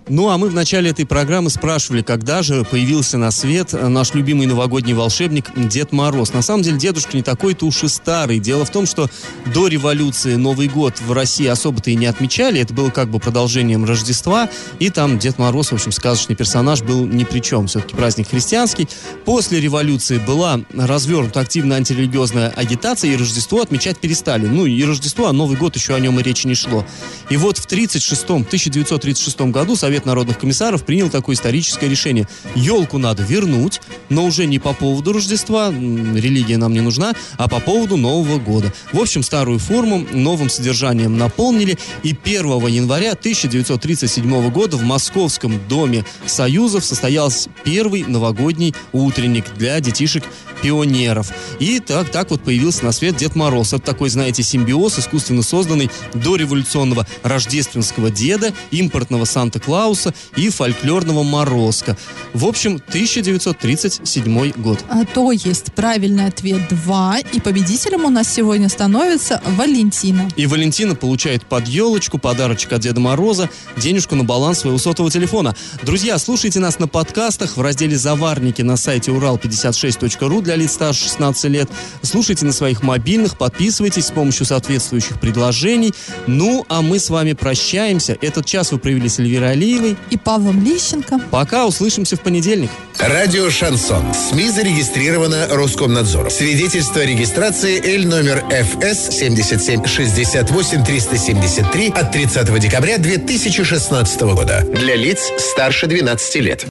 Ну, 0.09 0.29
а 0.29 0.39
мы 0.39 0.49
в 0.49 0.55
начале 0.55 0.89
этой 0.89 1.05
программы 1.05 1.51
спрашивали, 1.51 2.01
когда 2.01 2.41
же 2.41 2.63
появился 2.63 3.19
на 3.19 3.29
свет 3.29 3.73
наш 3.73 4.15
любимый 4.15 4.47
новогодний 4.47 4.93
волшебник 4.93 5.51
Дед 5.55 5.91
Мороз. 5.91 6.33
На 6.33 6.41
самом 6.41 6.63
деле, 6.63 6.79
дедушка 6.79 7.15
не 7.15 7.21
такой-то 7.21 7.67
уж 7.67 7.83
и 7.83 7.87
старый. 7.87 8.39
Дело 8.39 8.65
в 8.65 8.71
том, 8.71 8.87
что 8.87 9.07
до 9.53 9.67
революции 9.67 10.33
Новый 10.33 10.67
год 10.67 10.99
в 10.99 11.11
России 11.11 11.45
особо-то 11.45 11.91
и 11.91 11.95
не 11.95 12.07
отмечали. 12.07 12.59
Это 12.59 12.73
было 12.73 12.89
как 12.89 13.11
бы 13.11 13.19
продолжением 13.19 13.85
Рождества. 13.85 14.49
И 14.79 14.89
там 14.89 15.19
Дед 15.19 15.37
Мороз, 15.37 15.67
в 15.67 15.73
общем, 15.73 15.91
сказочный 15.91 16.35
персонаж, 16.35 16.81
был 16.81 17.05
ни 17.05 17.23
при 17.23 17.39
чем. 17.39 17.67
Все-таки 17.67 17.95
праздник 17.95 18.29
христианский. 18.29 18.87
После 19.25 19.61
революции 19.61 20.17
была 20.17 20.59
развернута 20.73 21.41
активная 21.41 21.77
антирелигиозная 21.77 22.49
агитация, 22.49 23.11
и 23.11 23.15
Рождество 23.15 23.61
отмечать 23.61 23.99
перестали. 23.99 24.47
Ну, 24.47 24.65
и 24.65 24.83
Рождество, 24.83 25.27
а 25.27 25.33
Новый 25.33 25.55
год 25.55 25.75
еще 25.75 25.93
о 25.93 25.99
нем 25.99 26.19
и 26.19 26.23
речи 26.23 26.47
не 26.47 26.55
шло. 26.55 26.83
И 27.29 27.37
вот 27.37 27.59
в 27.59 27.67
36-м, 27.67 28.41
1936 28.41 29.41
году 29.41 29.75
Совет 29.75 29.98
народных 30.05 30.37
комиссаров 30.37 30.83
принял 30.83 31.09
такое 31.09 31.35
историческое 31.35 31.87
решение. 31.87 32.27
Елку 32.55 32.97
надо 32.97 33.23
вернуть, 33.23 33.81
но 34.09 34.25
уже 34.25 34.45
не 34.45 34.59
по 34.59 34.73
поводу 34.73 35.13
Рождества, 35.13 35.69
религия 35.71 36.57
нам 36.57 36.73
не 36.73 36.81
нужна, 36.81 37.13
а 37.37 37.47
по 37.47 37.59
поводу 37.59 37.97
Нового 37.97 38.37
года. 38.39 38.73
В 38.91 38.99
общем, 38.99 39.23
старую 39.23 39.59
форму 39.59 40.05
новым 40.11 40.49
содержанием 40.49 41.17
наполнили, 41.17 41.77
и 42.03 42.15
1 42.21 42.67
января 42.67 43.11
1937 43.11 44.49
года 44.51 44.77
в 44.77 44.83
Московском 44.83 45.59
доме 45.67 46.05
Союзов 46.25 46.85
состоялся 46.85 47.49
первый 47.63 48.03
новогодний 48.03 48.75
утренник 48.91 49.45
для 49.55 49.79
детишек 49.79 50.23
пионеров. 50.61 51.31
И 51.59 51.79
так, 51.79 52.09
так 52.09 52.31
вот 52.31 52.43
появился 52.43 52.85
на 52.85 52.91
свет 52.91 53.15
Дед 53.15 53.35
Мороз. 53.35 53.73
Это 53.73 53.83
такой, 53.83 54.09
знаете, 54.09 54.43
симбиоз, 54.43 54.99
искусственно 54.99 55.41
созданный 55.41 55.89
до 56.13 56.35
революционного 56.35 57.07
рождественского 57.23 58.09
деда, 58.11 58.53
импортного 58.71 59.25
Санта-Клауса 59.25 59.88
и 60.35 60.49
фольклорного 60.49 61.23
Морозка. 61.23 61.97
В 62.33 62.45
общем, 62.45 62.81
1937 62.87 64.51
год. 64.57 64.83
А 64.89 65.05
то 65.05 65.31
есть 65.31 65.73
правильный 65.73 66.27
ответ 66.27 66.67
2. 66.69 67.19
И 67.33 67.39
победителем 67.39 68.05
у 68.05 68.09
нас 68.09 68.33
сегодня 68.33 68.69
становится 68.69 69.41
Валентина. 69.57 70.29
И 70.35 70.45
Валентина 70.45 70.95
получает 70.95 71.45
под 71.45 71.67
елочку 71.67 72.17
подарочек 72.17 72.73
от 72.73 72.81
Деда 72.81 72.99
Мороза, 72.99 73.49
денежку 73.77 74.15
на 74.15 74.23
баланс 74.23 74.59
своего 74.59 74.77
сотового 74.77 75.11
телефона. 75.11 75.55
Друзья, 75.83 76.17
слушайте 76.17 76.59
нас 76.59 76.79
на 76.79 76.87
подкастах 76.87 77.57
в 77.57 77.61
разделе 77.61 77.97
«Заварники» 77.97 78.61
на 78.61 78.77
сайте 78.77 79.11
урал56.ру 79.11 80.41
для 80.41 80.55
лиц 80.55 80.73
старше 80.73 81.05
16 81.05 81.45
лет. 81.45 81.69
Слушайте 82.01 82.45
на 82.45 82.51
своих 82.51 82.83
мобильных, 82.83 83.37
подписывайтесь 83.37 84.07
с 84.07 84.11
помощью 84.11 84.45
соответствующих 84.45 85.19
предложений. 85.19 85.93
Ну, 86.27 86.65
а 86.69 86.81
мы 86.81 86.99
с 86.99 87.09
вами 87.09 87.33
прощаемся. 87.33 88.17
Этот 88.21 88.45
час 88.45 88.71
вы 88.71 88.79
провели 88.79 89.09
с 89.09 89.19
Эльвирой 89.19 89.51
Алиевой. 89.51 89.78
И 90.09 90.17
Павлом 90.17 90.63
Лещенко. 90.63 91.19
Пока, 91.31 91.65
услышимся 91.65 92.15
в 92.15 92.21
понедельник. 92.21 92.69
Радио 92.99 93.49
«Шансон». 93.49 94.13
СМИ 94.13 94.49
зарегистрировано 94.49 95.47
Роскомнадзором. 95.49 96.29
Свидетельство 96.29 97.01
о 97.01 97.05
регистрации 97.05 97.81
Л 97.95 98.09
номер 98.09 98.43
ФС 98.49 99.17
77 99.17 99.85
68 99.85 100.83
373 100.83 101.93
от 101.95 102.11
30 102.11 102.59
декабря 102.59 102.97
2016 102.97 104.21
года. 104.21 104.65
Для 104.73 104.95
лиц 104.95 105.31
старше 105.37 105.87
12 105.87 106.35
лет. 106.35 106.65